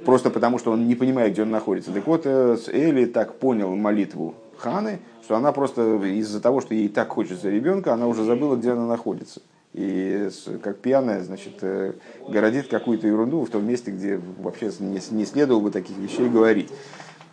просто 0.05 0.31
потому, 0.31 0.59
что 0.59 0.73
он 0.73 0.87
не 0.87 0.95
понимает, 0.95 1.33
где 1.33 1.43
он 1.43 1.51
находится. 1.51 1.93
Так 1.93 2.07
вот, 2.07 2.23
э, 2.25 2.57
Эли 2.73 3.07
так 3.07 3.35
понял 3.37 3.75
молитву 3.75 4.35
Ханы, 4.59 5.01
что 5.23 5.37
она 5.37 5.53
просто 5.53 5.97
из-за 6.05 6.41
того, 6.41 6.61
что 6.61 6.75
ей 6.75 6.89
так 6.89 7.09
хочется 7.09 7.51
ребенка, 7.51 7.93
она 7.93 8.07
уже 8.07 8.25
забыла, 8.25 8.57
где 8.57 8.73
она 8.73 8.87
находится. 8.87 9.41
И 9.73 10.29
как 10.63 10.79
пьяная, 10.79 11.23
значит, 11.23 11.55
э, 11.63 11.95
городит 12.29 12.69
какую-то 12.69 13.07
ерунду 13.07 13.45
в 13.45 13.51
том 13.51 13.67
месте, 13.67 13.91
где 13.91 14.21
вообще 14.39 14.71
не, 14.79 15.01
не 15.11 15.27
следовало 15.27 15.63
бы 15.63 15.71
таких 15.71 15.97
вещей 15.99 16.29
говорить. 16.29 16.71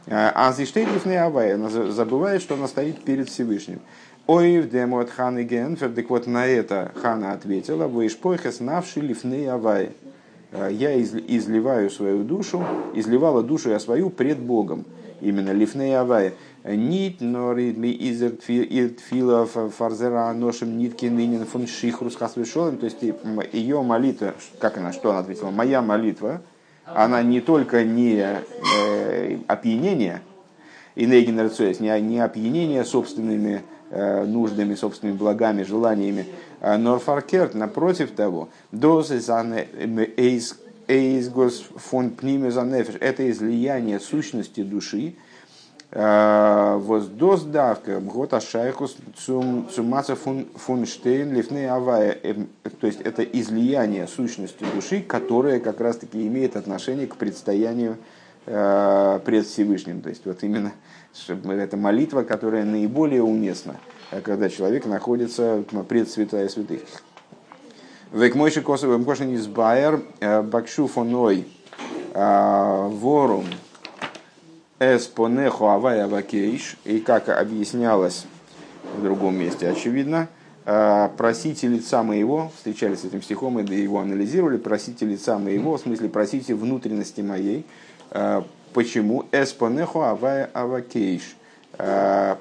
А 0.07 0.51
Зиштейтлифный 0.51 1.19
Авай, 1.19 1.53
она 1.53 1.69
забывает, 1.69 2.41
что 2.41 2.55
она 2.55 2.67
стоит 2.67 3.03
перед 3.03 3.29
Всевышним. 3.29 3.81
Ой, 4.27 4.59
в 4.61 4.69
демо 4.69 5.01
от 5.01 5.09
Ханы 5.09 5.43
Генфер, 5.43 5.91
так 5.91 6.09
вот 6.09 6.27
на 6.27 6.45
это 6.45 6.91
Хана 7.01 7.33
ответила, 7.33 7.87
вы 7.87 8.07
шпойхес 8.07 8.59
навши 8.59 9.01
лифны 9.01 9.47
Авай. 9.47 9.91
Я 10.51 11.01
изливаю 11.01 11.89
свою 11.89 12.23
душу, 12.23 12.65
изливала 12.93 13.41
душу 13.41 13.69
я 13.69 13.79
свою 13.79 14.09
пред 14.09 14.39
Богом. 14.39 14.85
Именно 15.21 15.51
лифны 15.51 15.95
Авай. 15.95 16.33
Нит, 16.63 17.21
но 17.21 17.53
ридми 17.53 17.87
изер 17.87 18.31
тфила 18.31 19.45
фарзера 19.45 20.31
ношим 20.33 20.77
нитки 20.77 21.05
нынен 21.05 21.45
фон 21.45 21.67
шихрус 21.67 22.15
хасвешолем. 22.15 22.77
То 22.77 22.85
есть 22.85 23.01
ее 23.53 23.81
молитва, 23.81 24.35
как 24.59 24.77
она, 24.77 24.91
что 24.91 25.11
она 25.11 25.19
ответила? 25.19 25.51
Моя 25.51 25.81
молитва, 25.81 26.41
она 26.85 27.23
не 27.23 27.39
только 27.39 27.83
не 27.83 28.17
э, 28.17 29.37
опьянение, 29.47 30.21
и 30.95 31.05
не, 31.79 32.01
не 32.01 32.19
опьянение 32.19 32.85
собственными 32.85 33.63
э, 33.89 34.25
нуждами, 34.25 34.75
собственными 34.75 35.17
благами, 35.17 35.63
желаниями, 35.63 36.25
а 36.59 36.77
Норфаркерт, 36.77 37.55
напротив 37.55 38.11
того, 38.11 38.49
эйсгос 40.87 41.65
фон 41.75 42.11
пнимезанефиш, 42.11 42.95
это 42.99 43.29
излияние 43.29 43.99
сущности 43.99 44.63
души, 44.63 45.15
Э, 45.93 46.77
Воздоздавка, 46.77 47.99
год 47.99 48.33
ашайхус 48.33 48.95
цумаца 49.17 50.15
фунштейн 50.15 51.33
лифны 51.33 51.67
авая. 51.67 52.17
Эм, 52.23 52.47
то 52.79 52.87
есть 52.87 53.01
это 53.01 53.23
излияние 53.23 54.07
сущности 54.07 54.65
души, 54.73 55.01
которое 55.01 55.59
как 55.59 55.81
раз 55.81 55.97
таки 55.97 56.25
имеет 56.27 56.55
отношение 56.55 57.07
к 57.07 57.17
предстоянию 57.17 57.97
пред 58.45 59.45
Всевышним. 59.45 60.01
То 60.01 60.09
есть 60.09 60.25
вот 60.25 60.43
именно 60.43 60.71
это 61.27 61.77
молитва, 61.77 62.23
которая 62.23 62.65
наиболее 62.65 63.21
уместна, 63.21 63.75
э, 64.11 64.21
когда 64.21 64.49
человек 64.49 64.85
находится 64.85 65.63
пред 65.87 66.09
святая 66.09 66.47
святых. 66.49 66.81
Век 68.11 68.35
мойши 68.35 68.61
косовым 68.61 69.05
кошен 69.05 69.33
из 69.33 69.47
байер 69.47 70.01
бакшу 70.43 70.87
фоной 70.87 71.47
ворум 72.13 73.45
Эспонеху 74.83 75.67
авай 75.67 76.01
авакейш, 76.01 76.75
и 76.85 77.01
как 77.01 77.29
объяснялось 77.29 78.25
в 78.97 79.03
другом 79.03 79.35
месте, 79.35 79.69
очевидно, 79.69 80.27
э, 80.65 81.09
просите 81.17 81.67
лица 81.67 82.01
моего, 82.01 82.51
встречались 82.55 83.01
с 83.01 83.05
этим 83.05 83.21
стихом 83.21 83.59
и 83.59 83.75
его 83.75 83.99
анализировали, 83.99 84.57
просите 84.57 85.05
лица 85.05 85.37
моего, 85.37 85.77
в 85.77 85.81
смысле 85.81 86.09
просите 86.09 86.55
внутренности 86.55 87.21
моей. 87.21 87.67
Э, 88.11 88.43
почему? 88.73 89.25
Эспонеху 89.31 90.01
авай 90.01 90.45
авакейш. 90.45 91.35
Э, 91.77 92.35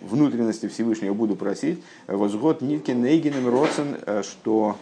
внутренности 0.00 0.68
Всевышнего 0.68 1.12
буду 1.12 1.36
просить. 1.36 1.82
Возгод 2.06 2.62
Ниткен 2.62 3.02
Нейгеном 3.02 3.48
Родсен, 3.48 3.98
что 4.22 4.76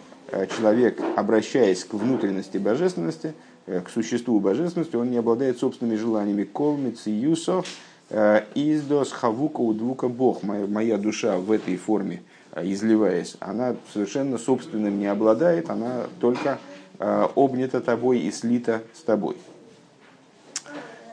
человек, 0.55 1.01
обращаясь 1.17 1.83
к 1.83 1.93
внутренности 1.93 2.57
божественности, 2.57 3.33
Э, 3.67 3.81
к 3.81 3.89
существу 3.89 4.39
божественности, 4.39 4.95
он 4.95 5.11
не 5.11 5.17
обладает 5.17 5.59
собственными 5.59 5.95
желаниями. 5.95 6.43
Кол 6.43 6.79
юсов 7.05 7.67
э, 8.09 8.43
издос 8.55 9.11
хавука 9.11 9.61
удвука 9.61 10.07
бог. 10.07 10.43
Моя, 10.43 10.97
душа 10.97 11.37
в 11.37 11.51
этой 11.51 11.77
форме, 11.77 12.23
э, 12.53 12.65
изливаясь, 12.65 13.37
она 13.39 13.75
совершенно 13.93 14.37
собственным 14.37 14.99
не 14.99 15.07
обладает, 15.07 15.69
она 15.69 16.05
только 16.19 16.59
обнята 16.99 17.81
тобой 17.81 18.19
и 18.19 18.31
слита 18.31 18.83
с 18.93 19.01
тобой. 19.01 19.35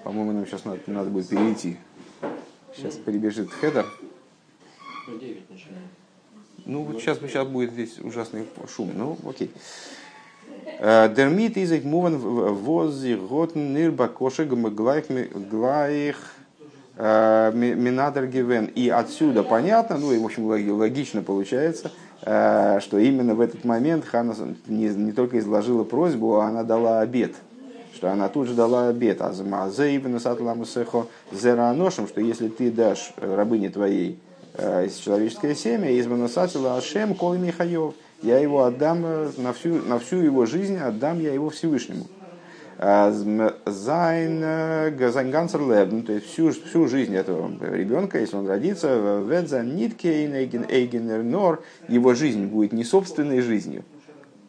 По-моему, 0.09 0.33
нам 0.33 0.47
сейчас 0.47 0.65
надо, 0.65 0.81
надо 0.87 1.11
будет 1.11 1.29
перейти. 1.29 1.77
Сейчас 2.75 2.95
перебежит 2.95 3.51
хедер. 3.53 3.85
Ну, 6.65 6.85
вот 6.85 7.03
сейчас, 7.03 7.19
сейчас 7.19 7.47
будет 7.47 7.73
здесь 7.73 7.99
ужасный 7.99 8.47
шум. 8.75 8.91
Ну, 8.95 9.19
окей. 9.29 9.51
דערמיט 10.81 11.59
איז 11.59 11.73
אויך 11.73 11.85
מובן 11.85 12.17
וואס 12.17 13.17
זי 13.17 13.27
האט 13.27 13.43
אין 13.43 13.59
איר 13.75 14.09
בקשה 14.09 14.49
גלייך 14.49 15.11
מנדר 16.97 18.29
געווען. 18.29 18.65
И 18.65 18.89
отсюда 18.89 19.43
понятно, 19.43 19.99
ну 19.99 20.11
и 20.15 20.19
в 20.19 20.25
общем 20.25 20.47
логично 20.47 21.23
получается, 21.23 21.91
что 22.23 22.99
именно 22.99 23.35
в 23.35 23.43
этот 23.43 23.67
момент 23.67 24.07
Хана 24.07 24.35
не, 24.69 24.89
не 24.89 25.13
только 25.13 25.39
изложила 25.39 25.85
просьбу, 25.85 26.37
а 26.37 26.47
она 26.47 26.63
дала 26.63 27.01
обед 27.01 27.35
что 27.99 28.13
она 28.13 28.29
тут 28.29 28.47
же 28.47 28.55
дала 28.55 28.87
обед, 28.89 29.21
а 29.21 29.33
зераношем, 31.33 32.07
что 32.07 32.21
если 32.21 32.47
ты 32.47 32.71
дашь 32.71 33.13
рабыне 33.17 33.71
твоей 33.71 34.21
человеческое 35.03 35.57
семя, 35.57 35.91
из 35.91 36.07
Манасатила 36.07 36.77
Ашем 36.77 37.17
Кол 37.17 37.35
Михаев, 37.35 37.95
я 38.23 38.39
его 38.39 38.63
отдам 38.63 39.05
э, 39.05 39.31
на 39.37 39.53
всю, 39.53 39.83
на 39.83 39.99
всю 39.99 40.19
его 40.19 40.47
жизнь, 40.47 40.77
отдам 40.77 41.21
я 41.21 41.33
его 41.33 41.51
Всевышнему. 41.51 42.07
А, 42.79 43.13
Зайн 43.67 44.41
э, 44.45 44.91
Газангансер 44.91 45.61
ну, 45.61 46.03
то 46.03 46.13
есть 46.13 46.27
всю, 46.27 46.53
всю 46.53 46.87
жизнь 46.87 47.17
этого 47.17 47.51
ребенка, 47.75 48.21
если 48.21 48.37
он 48.37 48.47
родится, 48.47 49.23
Ведза 49.27 49.65
Нитке 49.65 50.25
Эйгенер 50.25 51.25
Нор, 51.25 51.65
его 51.89 52.15
жизнь 52.15 52.47
будет 52.47 52.73
не 52.73 52.85
собственной 52.85 53.41
жизнью, 53.41 53.83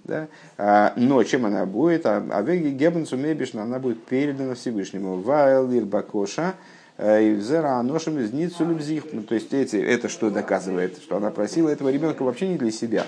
да? 0.10 0.28
А, 0.58 0.94
но 0.98 1.24
чем 1.24 1.46
она 1.46 1.66
будет? 1.66 2.06
А 2.06 2.24
Авеги 2.32 2.70
Гебенсу 2.70 3.16
Мебишна, 3.16 3.64
она 3.64 3.80
будет 3.80 4.04
передана 4.04 4.56
Всевышнему. 4.56 5.22
Вайл 5.22 5.72
Ирбакоша, 5.72 6.56
э, 6.98 7.30
и 7.30 7.34
взера 7.34 7.74
аношем 7.74 8.20
из 8.20 8.34
ницу 8.34 8.66
ну, 8.66 9.24
То 9.24 9.36
есть 9.36 9.54
эти, 9.54 9.78
это 9.78 10.10
что 10.10 10.30
доказывает? 10.30 10.98
Что 10.98 11.18
она 11.18 11.30
просила 11.30 11.70
этого 11.70 11.90
ребенка 11.90 12.24
вообще 12.24 12.50
не 12.50 12.58
для 12.58 12.72
себя, 12.72 13.06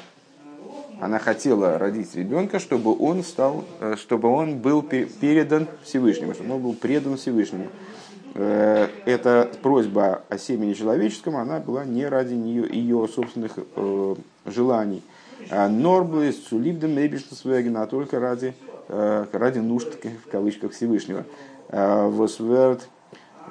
она 1.01 1.17
хотела 1.17 1.79
родить 1.79 2.15
ребенка, 2.15 2.59
чтобы 2.59 2.95
он 2.97 3.23
стал, 3.23 3.65
э, 3.81 3.95
чтобы 3.97 4.29
он 4.29 4.59
был 4.59 4.83
передан 4.83 5.67
Всевышнему, 5.83 6.33
чтобы 6.35 6.53
он 6.53 6.61
был 6.61 6.73
предан 6.73 7.17
Всевышнему. 7.17 7.67
Э, 8.35 8.87
эта 9.05 9.49
просьба 9.61 10.21
о 10.29 10.37
семени 10.37 10.73
человеческом, 10.73 11.35
она 11.35 11.59
была 11.59 11.83
не 11.83 12.05
ради 12.05 12.35
нее, 12.35 12.69
ее 12.71 13.07
собственных 13.07 13.57
желаний. 14.45 15.01
А 15.53 15.67
Норблес, 15.67 16.37
Цулибдем, 16.37 16.97
Эбиштасвеген, 16.97 17.75
а 17.75 17.85
только 17.85 18.21
ради, 18.21 18.53
ради 18.87 19.59
нужд, 19.59 19.97
в 20.25 20.29
кавычках, 20.31 20.71
Всевышнего. 20.71 21.25
Восверт, 21.69 22.87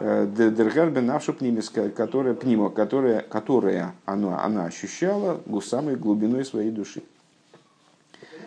Дергербен 0.01 1.05
нашу 1.05 1.35
пнимиска, 1.35 1.91
которая, 1.91 2.33
пнима, 2.33 2.71
которая, 2.71 3.21
которая 3.21 3.95
она, 4.07 4.43
она 4.43 4.65
ощущала 4.65 5.43
самой 5.63 5.97
глубиной 5.97 6.47
своей 6.47 6.71
души. 6.71 7.03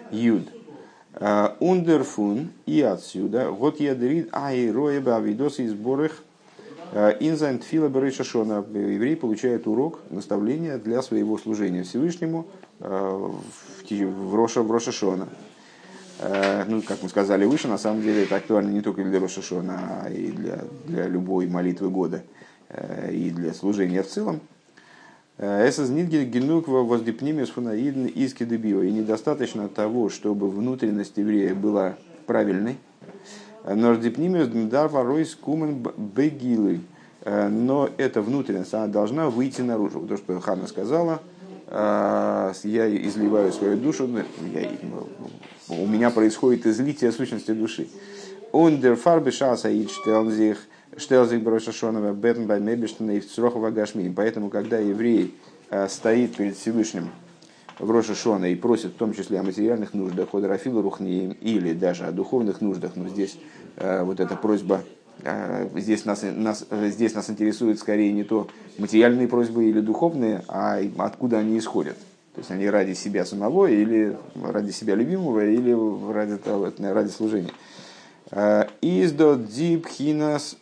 Юд. 0.09 0.47
А, 1.15 1.55
ундерфун 1.59 2.49
и 2.65 2.81
отсюда. 2.81 3.51
Вот 3.51 3.79
ядрит 3.79 4.29
ай 4.33 4.71
роеба 4.71 5.17
авидос 5.17 5.59
из 5.59 5.75
борых 5.75 6.23
Инзайн 6.91 7.59
Тфила 7.59 7.89
Шашона. 8.09 8.65
Еврей 8.73 9.15
получает 9.15 9.67
урок, 9.67 9.99
наставление 10.09 10.79
для 10.79 11.03
своего 11.03 11.37
служения 11.37 11.83
Всевышнему 11.83 12.47
в 12.79 14.35
Роша, 14.35 14.61
в 14.61 14.71
Роша 14.71 14.91
Шона. 14.91 15.27
Ну, 16.67 16.81
как 16.81 17.01
мы 17.01 17.09
сказали 17.09 17.45
выше, 17.45 17.67
на 17.67 17.77
самом 17.77 18.01
деле 18.01 18.23
это 18.23 18.35
актуально 18.35 18.71
не 18.71 18.81
только 18.81 19.03
для 19.03 19.19
Роша 19.19 19.41
Шона, 19.41 20.03
а 20.03 20.09
и 20.09 20.31
для, 20.31 20.63
для 20.85 21.07
любой 21.07 21.47
молитвы 21.47 21.89
года 21.89 22.23
и 23.11 23.29
для 23.29 23.53
служения 23.53 24.03
в 24.03 24.07
целом. 24.07 24.39
Эсэс 25.39 25.89
нидгель 25.89 26.25
генук 26.25 26.67
воздепнимиус 26.67 27.49
фунаидн 27.49 28.05
иски 28.05 28.43
дебио. 28.45 28.83
И 28.83 28.91
недостаточно 28.91 29.67
того, 29.67 30.09
чтобы 30.09 30.49
внутренность 30.49 31.17
еврея 31.17 31.55
была 31.55 31.97
правильной. 32.27 32.77
Нордепнимиус 33.65 34.49
дар 34.69 34.89
воройс 34.89 35.33
кумен 35.35 35.85
бегилы. 35.97 36.81
Но 37.25 37.89
эта 37.97 38.21
внутренность, 38.21 38.73
она 38.73 38.87
должна 38.87 39.29
выйти 39.29 39.61
наружу. 39.61 40.01
То, 40.01 40.17
что 40.17 40.39
Хана 40.39 40.67
сказала, 40.67 41.21
я 41.73 43.07
изливаю 43.07 43.51
свою 43.51 43.77
душу, 43.77 44.07
я, 44.53 44.71
у 45.69 45.87
меня 45.87 46.11
происходит 46.11 46.67
излитие 46.67 47.11
сущности 47.11 47.51
души. 47.51 47.87
Он 48.51 48.79
дер 48.79 48.95
фарбе 48.95 49.31
шаса 49.31 49.69
ит 49.69 49.89
штелзих 49.89 50.59
Штелзик 50.97 51.41
Брошашонова, 51.41 52.13
Бетн 52.13 52.45
Баймебештана 52.45 53.11
и. 53.11 54.13
Поэтому, 54.15 54.49
когда 54.49 54.77
еврей 54.77 55.35
э, 55.69 55.87
стоит 55.87 56.35
перед 56.35 56.55
Всевышним 56.55 57.09
в 57.79 57.89
Рошашона 57.89 58.51
и 58.51 58.55
просит 58.55 58.91
в 58.91 58.97
том 58.97 59.13
числе 59.13 59.39
о 59.39 59.43
материальных 59.43 59.93
нуждах, 59.93 60.33
о 60.33 60.39
драфилу 60.39 60.81
рухниим 60.81 61.31
или 61.41 61.73
даже 61.73 62.05
о 62.05 62.11
духовных 62.11 62.61
нуждах, 62.61 62.91
но 62.95 63.09
здесь 63.09 63.37
э, 63.77 64.03
вот 64.03 64.19
эта 64.19 64.35
просьба 64.35 64.83
Здесь 65.75 66.05
нас, 66.05 66.23
нас, 66.23 66.65
здесь 66.69 67.13
нас 67.13 67.29
интересует 67.29 67.79
скорее 67.79 68.11
не 68.11 68.23
то 68.23 68.47
материальные 68.77 69.27
просьбы 69.27 69.65
или 69.65 69.79
духовные, 69.79 70.43
а 70.47 70.81
откуда 70.97 71.39
они 71.39 71.57
исходят. 71.57 71.97
То 72.33 72.39
есть 72.39 72.51
они 72.51 72.67
ради 72.67 72.93
себя 72.93 73.25
самого 73.25 73.67
или 73.67 74.17
ради 74.41 74.71
себя 74.71 74.95
любимого 74.95 75.45
или 75.45 75.71
ради, 76.11 76.39
ради 76.81 77.09
служения. 77.09 77.51
Издо 78.81 79.35
ди 79.35 79.77
пхинас 79.77 80.57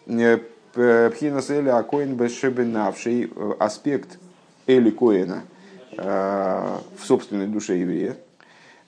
пхинас 0.73 1.49
эли 1.49 1.69
акоин 1.69 2.15
бешебенавший 2.15 3.31
аспект 3.57 4.19
эли 4.67 4.89
коина 4.89 5.43
в 5.97 7.05
собственной 7.05 7.47
душе 7.47 7.77
еврея. 7.77 8.17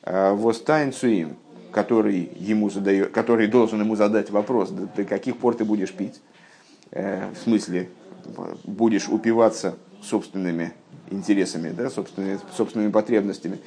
Востайн 0.05 0.91
суим, 0.91 1.37
который 1.73 2.31
ему 2.39 2.69
задает, 2.69 3.11
который 3.11 3.47
должен 3.47 3.81
ему 3.81 3.95
задать 3.95 4.29
вопрос, 4.29 4.69
до, 4.69 4.85
до 4.85 5.03
каких 5.03 5.37
пор 5.37 5.55
ты 5.55 5.65
будешь 5.65 5.91
пить? 5.91 6.21
В 6.91 7.35
смысле, 7.43 7.89
будешь 8.63 9.09
упиваться 9.09 9.75
собственными 10.01 10.73
интересами, 11.09 11.69
да, 11.69 11.89
собственными, 11.89 12.39
собственными 12.55 12.91
потребностями. 12.91 13.59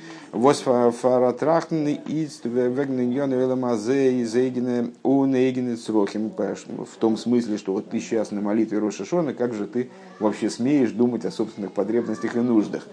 В 6.84 6.96
том 6.98 7.16
смысле, 7.16 7.58
что 7.58 7.72
вот 7.72 7.90
ты 7.90 8.00
сейчас 8.00 8.30
на 8.30 8.40
молитве 8.40 8.78
Рошашона, 8.78 9.34
как 9.34 9.54
же 9.54 9.66
ты 9.66 9.90
вообще 10.18 10.50
смеешь 10.50 10.90
думать 10.90 11.24
о 11.24 11.30
собственных 11.30 11.72
потребностях 11.72 12.36
и 12.36 12.40
нуждах? 12.40 12.86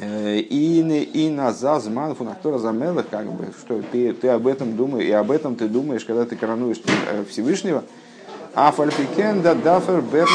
Э, 0.00 0.36
э, 0.36 0.38
и, 0.40 0.80
и 0.80 1.30
на 1.30 1.52
зазман 1.52 2.14
фунактора 2.14 2.58
замелах, 2.58 3.06
как 3.10 3.26
бы, 3.26 3.52
что 3.58 3.82
ты, 3.82 4.12
ты 4.12 4.28
об 4.28 4.46
этом 4.46 4.76
думаешь, 4.76 5.06
и 5.06 5.12
об 5.12 5.30
этом 5.30 5.56
ты 5.56 5.68
думаешь, 5.68 6.04
когда 6.04 6.24
ты 6.24 6.36
коронуешь 6.36 6.80
э, 7.10 7.24
Всевышнего. 7.28 7.84
А 8.54 8.70
фальпикен 8.72 9.42
да 9.42 9.54
дафер 9.54 10.00
берн 10.00 10.28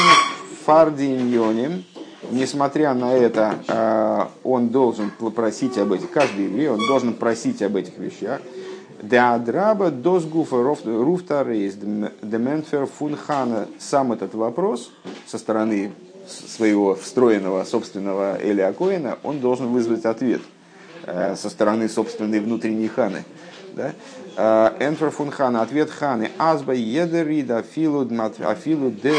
фардиньоним, 0.64 1.84
несмотря 2.30 2.94
на 2.94 3.14
это, 3.14 3.54
э, 3.66 4.26
он 4.44 4.68
должен 4.68 5.10
просить 5.10 5.78
об 5.78 5.92
этих, 5.92 6.10
каждый 6.10 6.44
еврей, 6.44 6.68
он 6.68 6.80
должен 6.86 7.14
просить 7.14 7.62
об 7.62 7.76
этих 7.76 7.98
вещах. 7.98 8.40
Деадраба 9.02 9.90
досгуфа 9.90 10.62
руфта 10.62 11.42
рейс 11.42 11.74
деменфер 11.74 12.86
фунхана. 12.86 13.66
Сам 13.78 14.12
этот 14.12 14.34
вопрос 14.34 14.90
со 15.26 15.36
стороны 15.36 15.92
своего 16.26 16.94
встроенного 16.94 17.64
собственного 17.64 18.38
Эля 18.40 18.72
Коина, 18.72 19.18
он 19.22 19.40
должен 19.40 19.68
вызвать 19.68 20.04
ответ 20.04 20.42
э, 21.06 21.34
со 21.36 21.50
стороны 21.50 21.88
собственной 21.88 22.40
внутренней 22.40 22.88
ханы. 22.88 23.24
Да? 23.74 23.92
Э, 24.36 24.70
Энфер 24.80 25.10
фунхана, 25.10 25.62
ответ 25.62 25.90
ханы. 25.90 26.30
Азба 26.38 26.74
едерида 26.74 27.58
афилу 27.58 28.08
афилу 28.40 28.90
дер 28.90 29.14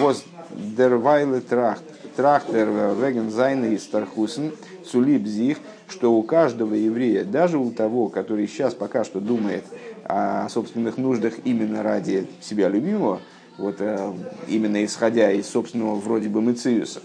воз 0.00 0.24
дервайле 0.50 1.40
трахт 1.40 1.82
трахтер 2.18 2.68
веген 3.00 3.30
зайны 3.30 3.74
и 3.74 3.78
стархусен 3.78 4.52
цулиб 4.84 5.24
зих, 5.24 5.58
что 5.88 6.12
у 6.12 6.24
каждого 6.24 6.74
еврея, 6.74 7.24
даже 7.24 7.58
у 7.58 7.70
того, 7.70 8.08
который 8.08 8.48
сейчас 8.48 8.74
пока 8.74 9.04
что 9.04 9.20
думает 9.20 9.64
о 10.04 10.48
собственных 10.48 10.96
нуждах 10.96 11.34
именно 11.44 11.84
ради 11.84 12.26
себя 12.40 12.68
любимого, 12.68 13.20
вот 13.58 13.76
э, 13.80 14.12
именно 14.48 14.84
исходя 14.84 15.30
из 15.30 15.48
собственного 15.48 15.96
вроде 15.96 16.30
бы 16.30 16.40
мыциуса, 16.40 17.00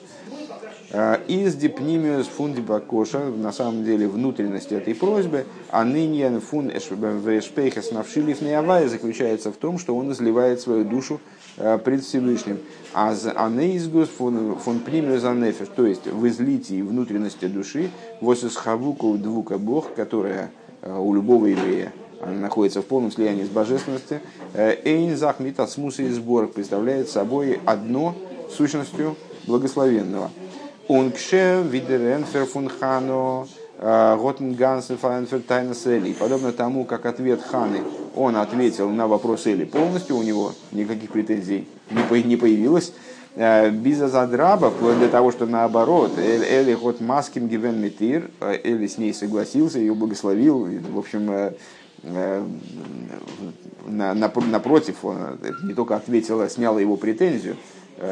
э, 0.92 1.18
из 1.28 1.56
дипнимиус 1.56 2.28
фунди 2.28 2.62
бакоша, 2.62 3.20
на 3.20 3.52
самом 3.52 3.84
деле 3.84 4.08
внутренности 4.08 4.74
этой 4.74 4.96
просьбы, 4.96 5.46
а 5.70 5.84
ныне 5.84 6.40
фун 6.40 6.70
эшпейхас 6.70 7.92
навшилив 7.92 8.40
заключается 8.88 9.52
в 9.52 9.58
том, 9.58 9.78
что 9.78 9.96
он 9.98 10.12
изливает 10.14 10.62
свою 10.62 10.86
душу 10.86 11.20
Э, 11.56 11.78
пред 11.78 12.04
Всевышним. 12.04 12.60
А 12.94 13.16
анеизгус 13.36 14.10
фон, 14.10 14.56
фон 14.56 14.80
пример 14.80 15.20
то 15.76 15.86
есть 15.86 16.08
в 16.08 16.28
излитии 16.28 16.82
внутренности 16.82 17.46
души, 17.46 17.92
восис 18.22 18.56
хавуку 18.56 19.18
двука 19.18 19.60
Бог, 19.60 19.94
которая 19.94 20.52
э, 20.82 20.98
у 20.98 21.14
любого 21.14 21.46
еврея 21.46 21.94
она 22.24 22.40
находится 22.40 22.82
в 22.82 22.86
полном 22.86 23.12
слиянии 23.12 23.44
с 23.44 23.50
божественностью. 23.50 24.20
Э, 24.54 24.76
Эйн 24.84 25.16
захмита 25.18 25.68
смуса 25.68 26.04
и 26.04 26.10
сбор 26.10 26.48
представляет 26.48 27.10
собой 27.10 27.60
одно 27.66 28.16
сущностью 28.56 29.16
благословенного. 29.48 30.32
Ункше 30.88 31.66
видеренфер 31.70 32.46
фунхано 32.46 33.48
Готенгансен 33.80 34.98
Файнфер 34.98 35.42
Тайна 35.42 35.74
Сели. 35.74 36.14
Подобно 36.14 36.54
тому, 36.54 36.86
как 36.86 37.06
ответ 37.06 37.42
Ханы, 37.42 37.82
он 38.16 38.36
ответил 38.38 38.90
на 38.90 39.08
вопрос 39.08 39.48
Эли 39.48 39.66
полностью, 39.66 40.18
у 40.18 40.24
него 40.24 40.54
никаких 40.72 41.12
претензий 41.12 41.68
не 41.92 42.38
появилось. 42.38 42.94
Э, 43.36 43.72
Биза 43.72 44.08
Задраба, 44.10 44.70
вплоть 44.70 45.00
до 45.00 45.10
того, 45.10 45.32
что 45.32 45.48
наоборот, 45.48 46.18
Эли 46.20 46.76
ход 46.76 47.02
маским 47.02 47.48
гивен 47.48 47.82
митир, 47.82 48.30
э, 48.40 48.60
Эли 48.64 48.86
с 48.86 49.00
ней 49.00 49.14
согласился, 49.14 49.80
ее 49.80 49.96
благословил, 49.96 50.68
в 50.94 51.00
общем, 51.00 51.32
э, 51.32 51.54
напротив, 53.86 55.04
он 55.04 55.40
не 55.64 55.74
только 55.74 55.96
ответила, 55.96 56.50
сняла 56.50 56.80
его 56.82 56.98
претензию, 56.98 57.56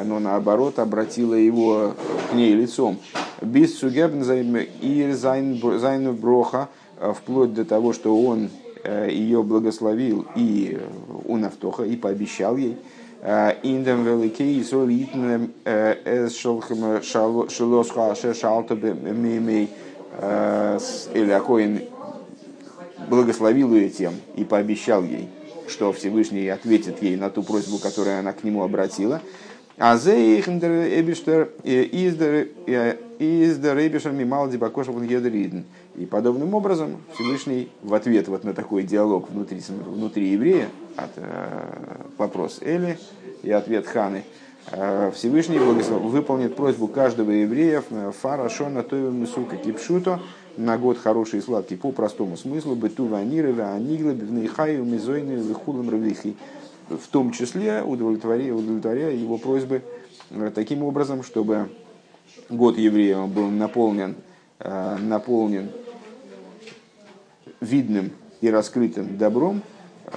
но 0.06 0.20
наоборот 0.20 0.80
обратила 0.80 1.34
его 1.34 1.94
к 2.30 2.34
ней 2.34 2.54
лицом. 2.54 3.00
Без 3.42 3.82
и 3.84 5.12
зайну 5.14 6.14
броха, 6.14 6.70
вплоть 7.16 7.54
до 7.54 7.66
того, 7.66 7.92
что 7.94 8.18
он 8.18 8.50
Э, 8.84 9.08
ее 9.12 9.44
благословил 9.44 10.26
и 10.36 10.80
у 11.26 11.38
Нафтоха, 11.38 11.84
и 11.84 11.96
пообещал 11.96 12.58
ей. 12.58 12.78
Э, 13.22 13.54
Индем 13.62 14.04
великий 14.04 14.60
Исроль 14.60 14.92
итнем 14.94 15.54
э, 15.66 15.98
эс 16.04 16.36
шелхем 16.36 17.04
шелосха 17.04 18.12
аше 18.12 18.34
шалтабе 18.34 18.94
мимей 18.94 19.70
Элякоин 21.14 21.82
благословил 23.12 23.76
ее 23.76 23.90
тем 23.90 24.14
и 24.36 24.46
пообещал 24.46 25.04
ей, 25.04 25.28
что 25.68 25.92
Всевышний 25.92 26.48
ответит 26.48 27.04
ей 27.04 27.18
на 27.18 27.30
ту 27.30 27.44
просьбу, 27.44 27.78
которую 27.78 28.18
она 28.18 28.32
к 28.32 28.44
нему 28.44 28.64
обратила. 28.64 29.22
А 29.78 29.98
И 35.96 36.06
подобным 36.06 36.54
образом 36.54 36.98
Всевышний 37.14 37.70
в 37.82 37.94
ответ 37.94 38.28
вот 38.28 38.44
на 38.44 38.54
такой 38.54 38.84
диалог 38.84 39.30
внутри, 39.30 39.60
внутри 39.68 40.30
еврея, 40.30 40.70
от, 40.96 41.12
э, 41.18 42.04
вопрос 42.18 42.60
Эли 42.62 42.98
и 43.44 43.52
ответ 43.52 43.88
Ханы, 43.88 44.24
Всевышний 45.16 45.58
выполнит 45.58 46.56
просьбу 46.56 46.88
каждого 46.88 47.32
еврея 47.32 47.84
фара 48.22 48.48
шона 48.48 48.84
тоевым 48.84 49.26
сука 49.28 49.58
кипшуто 49.58 50.22
на 50.58 50.78
год 50.78 50.98
хороший 50.98 51.40
и 51.40 51.42
сладкий 51.42 51.76
по 51.76 51.92
простому 51.92 52.38
смыслу 52.38 52.76
быту 52.76 53.06
ваниры 53.06 53.54
ванигла 53.54 54.12
бивнейхаю 54.12 54.84
мизойны 54.84 55.34
вихулам 55.34 55.90
равихи 55.90 56.36
в 56.98 57.08
том 57.08 57.32
числе 57.32 57.84
удовлетворяя, 57.84 58.54
удовлетворяя 58.54 59.14
его 59.14 59.38
просьбы 59.38 59.82
э, 60.30 60.52
таким 60.54 60.84
образом, 60.84 61.24
чтобы 61.24 61.70
год 62.50 62.78
еврея 62.78 63.26
был 63.26 63.50
наполнен, 63.50 64.16
э, 64.60 64.98
наполнен 64.98 65.70
видным 67.60 68.12
и 68.42 68.50
раскрытым 68.50 69.18
добром, 69.18 69.62
э, 70.06 70.12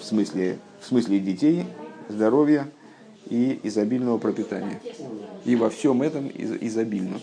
в 0.00 0.04
смысле, 0.04 0.58
в 0.80 0.86
смысле 0.86 1.20
детей, 1.20 1.66
здоровья, 2.08 2.68
и 3.28 3.60
изобильного 3.62 4.18
пропитания. 4.18 4.80
И 5.44 5.54
во 5.54 5.70
всем 5.70 6.02
этом 6.02 6.26
из- 6.26 6.56
изобильно. 6.62 7.20